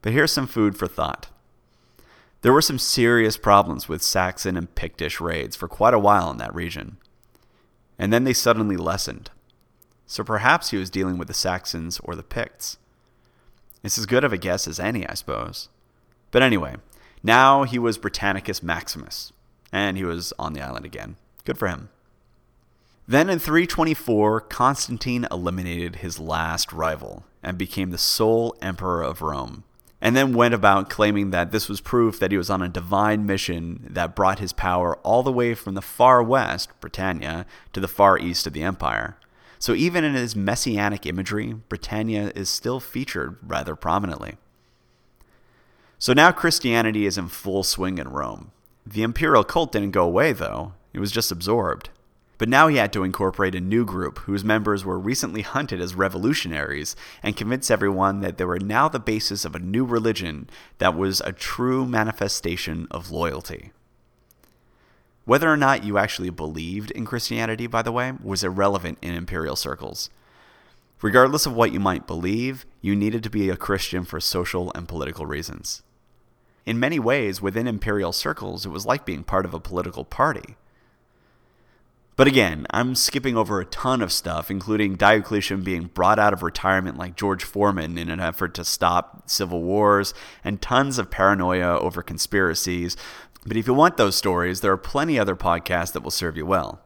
But 0.00 0.14
here's 0.14 0.32
some 0.32 0.46
food 0.46 0.78
for 0.78 0.86
thought. 0.88 1.26
There 2.40 2.54
were 2.54 2.62
some 2.62 2.78
serious 2.78 3.36
problems 3.36 3.86
with 3.86 4.02
Saxon 4.02 4.56
and 4.56 4.74
Pictish 4.74 5.20
raids 5.20 5.56
for 5.56 5.68
quite 5.68 5.92
a 5.92 5.98
while 5.98 6.30
in 6.30 6.38
that 6.38 6.54
region. 6.54 6.96
And 7.98 8.10
then 8.10 8.24
they 8.24 8.32
suddenly 8.32 8.78
lessened. 8.78 9.30
So 10.06 10.24
perhaps 10.24 10.70
he 10.70 10.78
was 10.78 10.88
dealing 10.88 11.18
with 11.18 11.28
the 11.28 11.34
Saxons 11.34 12.00
or 12.02 12.14
the 12.14 12.22
Picts. 12.22 12.78
It's 13.84 13.98
as 13.98 14.06
good 14.06 14.24
of 14.24 14.32
a 14.32 14.38
guess 14.38 14.66
as 14.66 14.80
any, 14.80 15.06
I 15.06 15.12
suppose. 15.12 15.68
But 16.30 16.40
anyway, 16.40 16.76
now 17.22 17.64
he 17.64 17.78
was 17.78 17.98
Britannicus 17.98 18.62
Maximus, 18.62 19.34
and 19.72 19.96
he 19.96 20.04
was 20.04 20.32
on 20.38 20.52
the 20.52 20.60
island 20.60 20.86
again. 20.86 21.16
Good 21.44 21.58
for 21.58 21.68
him. 21.68 21.88
Then 23.06 23.30
in 23.30 23.38
324, 23.38 24.42
Constantine 24.42 25.26
eliminated 25.30 25.96
his 25.96 26.18
last 26.18 26.72
rival 26.72 27.24
and 27.42 27.56
became 27.56 27.90
the 27.90 27.98
sole 27.98 28.54
emperor 28.60 29.02
of 29.02 29.22
Rome. 29.22 29.64
and 30.00 30.14
then 30.14 30.32
went 30.32 30.54
about 30.54 30.88
claiming 30.88 31.30
that 31.30 31.50
this 31.50 31.68
was 31.68 31.80
proof 31.80 32.18
that 32.20 32.30
he 32.30 32.38
was 32.38 32.50
on 32.50 32.62
a 32.62 32.68
divine 32.68 33.26
mission 33.26 33.84
that 33.90 34.14
brought 34.14 34.38
his 34.38 34.52
power 34.52 34.96
all 34.98 35.22
the 35.22 35.32
way 35.32 35.54
from 35.54 35.74
the 35.74 35.82
far 35.82 36.22
west, 36.22 36.70
Britannia, 36.80 37.46
to 37.72 37.80
the 37.80 37.88
far 37.88 38.16
east 38.18 38.46
of 38.46 38.52
the 38.52 38.62
empire. 38.62 39.16
So 39.58 39.74
even 39.74 40.04
in 40.04 40.14
his 40.14 40.36
messianic 40.36 41.04
imagery, 41.04 41.54
Britannia 41.68 42.30
is 42.36 42.48
still 42.48 42.78
featured 42.78 43.38
rather 43.42 43.74
prominently. 43.74 44.36
So 45.98 46.12
now 46.12 46.30
Christianity 46.30 47.06
is 47.06 47.18
in 47.18 47.26
full 47.26 47.64
swing 47.64 47.98
in 47.98 48.08
Rome. 48.08 48.52
The 48.90 49.02
imperial 49.02 49.44
cult 49.44 49.72
didn't 49.72 49.90
go 49.90 50.04
away, 50.04 50.32
though, 50.32 50.72
it 50.94 50.98
was 50.98 51.12
just 51.12 51.30
absorbed. 51.30 51.90
But 52.38 52.48
now 52.48 52.68
he 52.68 52.76
had 52.76 52.90
to 52.94 53.04
incorporate 53.04 53.54
a 53.54 53.60
new 53.60 53.84
group 53.84 54.20
whose 54.20 54.42
members 54.42 54.82
were 54.82 54.98
recently 54.98 55.42
hunted 55.42 55.78
as 55.78 55.94
revolutionaries 55.94 56.96
and 57.22 57.36
convince 57.36 57.70
everyone 57.70 58.20
that 58.20 58.38
they 58.38 58.46
were 58.46 58.58
now 58.58 58.88
the 58.88 58.98
basis 58.98 59.44
of 59.44 59.54
a 59.54 59.58
new 59.58 59.84
religion 59.84 60.48
that 60.78 60.96
was 60.96 61.20
a 61.20 61.32
true 61.32 61.84
manifestation 61.84 62.88
of 62.90 63.10
loyalty. 63.10 63.72
Whether 65.26 65.52
or 65.52 65.58
not 65.58 65.84
you 65.84 65.98
actually 65.98 66.30
believed 66.30 66.90
in 66.92 67.04
Christianity, 67.04 67.66
by 67.66 67.82
the 67.82 67.92
way, 67.92 68.14
was 68.22 68.42
irrelevant 68.42 68.96
in 69.02 69.14
imperial 69.14 69.56
circles. 69.56 70.08
Regardless 71.02 71.44
of 71.44 71.52
what 71.52 71.72
you 71.72 71.80
might 71.80 72.06
believe, 72.06 72.64
you 72.80 72.96
needed 72.96 73.22
to 73.24 73.30
be 73.30 73.50
a 73.50 73.56
Christian 73.56 74.04
for 74.04 74.18
social 74.18 74.72
and 74.74 74.88
political 74.88 75.26
reasons. 75.26 75.82
In 76.68 76.78
many 76.78 76.98
ways, 76.98 77.40
within 77.40 77.66
imperial 77.66 78.12
circles, 78.12 78.66
it 78.66 78.68
was 78.68 78.84
like 78.84 79.06
being 79.06 79.24
part 79.24 79.46
of 79.46 79.54
a 79.54 79.58
political 79.58 80.04
party. 80.04 80.56
But 82.14 82.26
again, 82.26 82.66
I'm 82.68 82.94
skipping 82.94 83.38
over 83.38 83.58
a 83.58 83.64
ton 83.64 84.02
of 84.02 84.12
stuff, 84.12 84.50
including 84.50 84.96
Diocletian 84.96 85.62
being 85.62 85.84
brought 85.86 86.18
out 86.18 86.34
of 86.34 86.42
retirement 86.42 86.98
like 86.98 87.16
George 87.16 87.42
Foreman 87.42 87.96
in 87.96 88.10
an 88.10 88.20
effort 88.20 88.52
to 88.52 88.66
stop 88.66 89.30
civil 89.30 89.62
wars, 89.62 90.12
and 90.44 90.60
tons 90.60 90.98
of 90.98 91.10
paranoia 91.10 91.78
over 91.78 92.02
conspiracies. 92.02 92.98
But 93.46 93.56
if 93.56 93.66
you 93.66 93.72
want 93.72 93.96
those 93.96 94.16
stories, 94.16 94.60
there 94.60 94.72
are 94.72 94.76
plenty 94.76 95.18
other 95.18 95.36
podcasts 95.36 95.94
that 95.94 96.02
will 96.02 96.10
serve 96.10 96.36
you 96.36 96.44
well. 96.44 96.82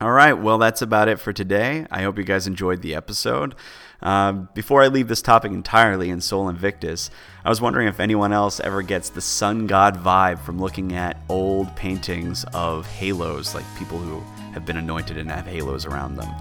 All 0.00 0.12
right, 0.12 0.32
well, 0.32 0.56
that's 0.56 0.80
about 0.80 1.08
it 1.08 1.20
for 1.20 1.34
today. 1.34 1.86
I 1.90 2.04
hope 2.04 2.16
you 2.16 2.24
guys 2.24 2.46
enjoyed 2.46 2.80
the 2.80 2.94
episode. 2.94 3.54
Um, 4.02 4.48
before 4.54 4.82
I 4.82 4.88
leave 4.88 5.08
this 5.08 5.22
topic 5.22 5.52
entirely 5.52 6.10
in 6.10 6.20
Sol 6.20 6.48
Invictus, 6.48 7.10
I 7.44 7.48
was 7.48 7.60
wondering 7.60 7.88
if 7.88 8.00
anyone 8.00 8.32
else 8.32 8.60
ever 8.60 8.82
gets 8.82 9.08
the 9.08 9.20
sun 9.20 9.66
god 9.66 9.96
vibe 9.96 10.38
from 10.38 10.58
looking 10.58 10.94
at 10.94 11.18
old 11.28 11.74
paintings 11.76 12.44
of 12.52 12.86
halos, 12.86 13.54
like 13.54 13.64
people 13.78 13.98
who 13.98 14.20
have 14.52 14.66
been 14.66 14.76
anointed 14.76 15.16
and 15.16 15.30
have 15.30 15.46
halos 15.46 15.86
around 15.86 16.16
them. 16.16 16.32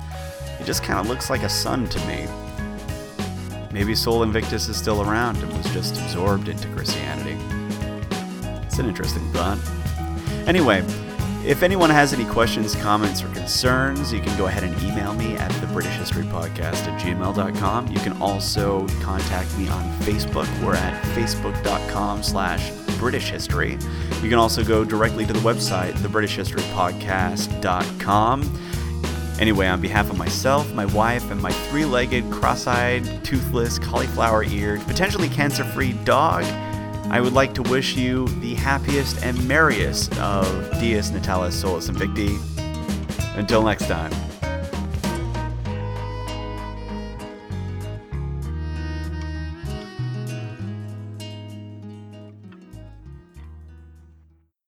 It 0.60 0.66
just 0.66 0.84
kind 0.84 1.00
of 1.00 1.08
looks 1.08 1.30
like 1.30 1.44
a 1.44 1.50
sun 1.50 1.88
to 1.90 2.00
me. 2.08 2.28
Maybe 3.72 3.94
Sol 3.96 4.24
Invictus 4.24 4.70
is 4.70 4.78
still 4.78 5.02
around 5.02 5.38
and 5.38 5.52
was 5.52 5.72
just 5.74 6.00
absorbed 6.02 6.48
into 6.48 6.68
Christianity. 6.70 7.38
It's 8.66 8.80
an 8.80 8.88
interesting 8.88 9.24
thought. 9.34 9.60
Anyway, 10.48 10.82
if 11.46 11.64
anyone 11.64 11.90
has 11.90 12.12
any 12.14 12.26
questions, 12.26 12.76
comments, 12.76 13.24
or 13.24 13.30
concerns, 13.30 14.12
you 14.12 14.20
can 14.20 14.38
go 14.38 14.48
ahead 14.48 14.64
and 14.64 14.76
email 14.82 15.14
me 15.14 15.38
at 15.38 15.52
the 15.62 15.68
British 15.68 15.94
History 15.94 16.24
Podcast 16.24 16.88
at 16.88 17.00
gmail.com. 17.00 17.88
You 17.88 18.00
can 18.00 18.20
also 18.22 18.88
contact 19.02 19.56
me 19.58 19.68
on 19.68 19.84
Facebook. 20.00 20.48
We're 20.64 20.76
at 20.76 21.02
facebook.com 21.16 22.24
slash 22.24 22.72
British 22.98 23.30
history. 23.30 23.78
You 24.22 24.30
can 24.30 24.40
also 24.40 24.64
go 24.64 24.84
directly 24.84 25.26
to 25.26 25.34
the 25.34 25.40
website, 25.40 25.94
thebritishhistorypodcast.com. 25.94 28.60
Anyway, 29.40 29.68
on 29.68 29.82
behalf 29.82 30.10
of 30.10 30.18
myself, 30.18 30.74
my 30.74 30.86
wife, 30.86 31.30
and 31.30 31.42
my 31.42 31.52
three 31.52 31.84
legged, 31.86 32.32
cross 32.32 32.68
eyed, 32.68 33.04
toothless, 33.24 33.78
cauliflower 33.78 34.46
eared, 34.46 34.82
potentially 34.84 35.28
cancer 35.28 35.66
free 35.66 35.92
dog, 36.06 36.46
I 37.16 37.22
would 37.22 37.32
like 37.32 37.54
to 37.54 37.62
wish 37.62 37.96
you 37.96 38.28
the 38.42 38.56
happiest 38.56 39.24
and 39.24 39.48
merriest 39.48 40.12
of 40.20 40.46
Dies 40.72 41.12
Natalis 41.12 41.54
Solis 41.54 41.90
Invicti. 41.90 42.38
Until 43.38 43.64
next 43.64 43.88
time. 43.88 44.12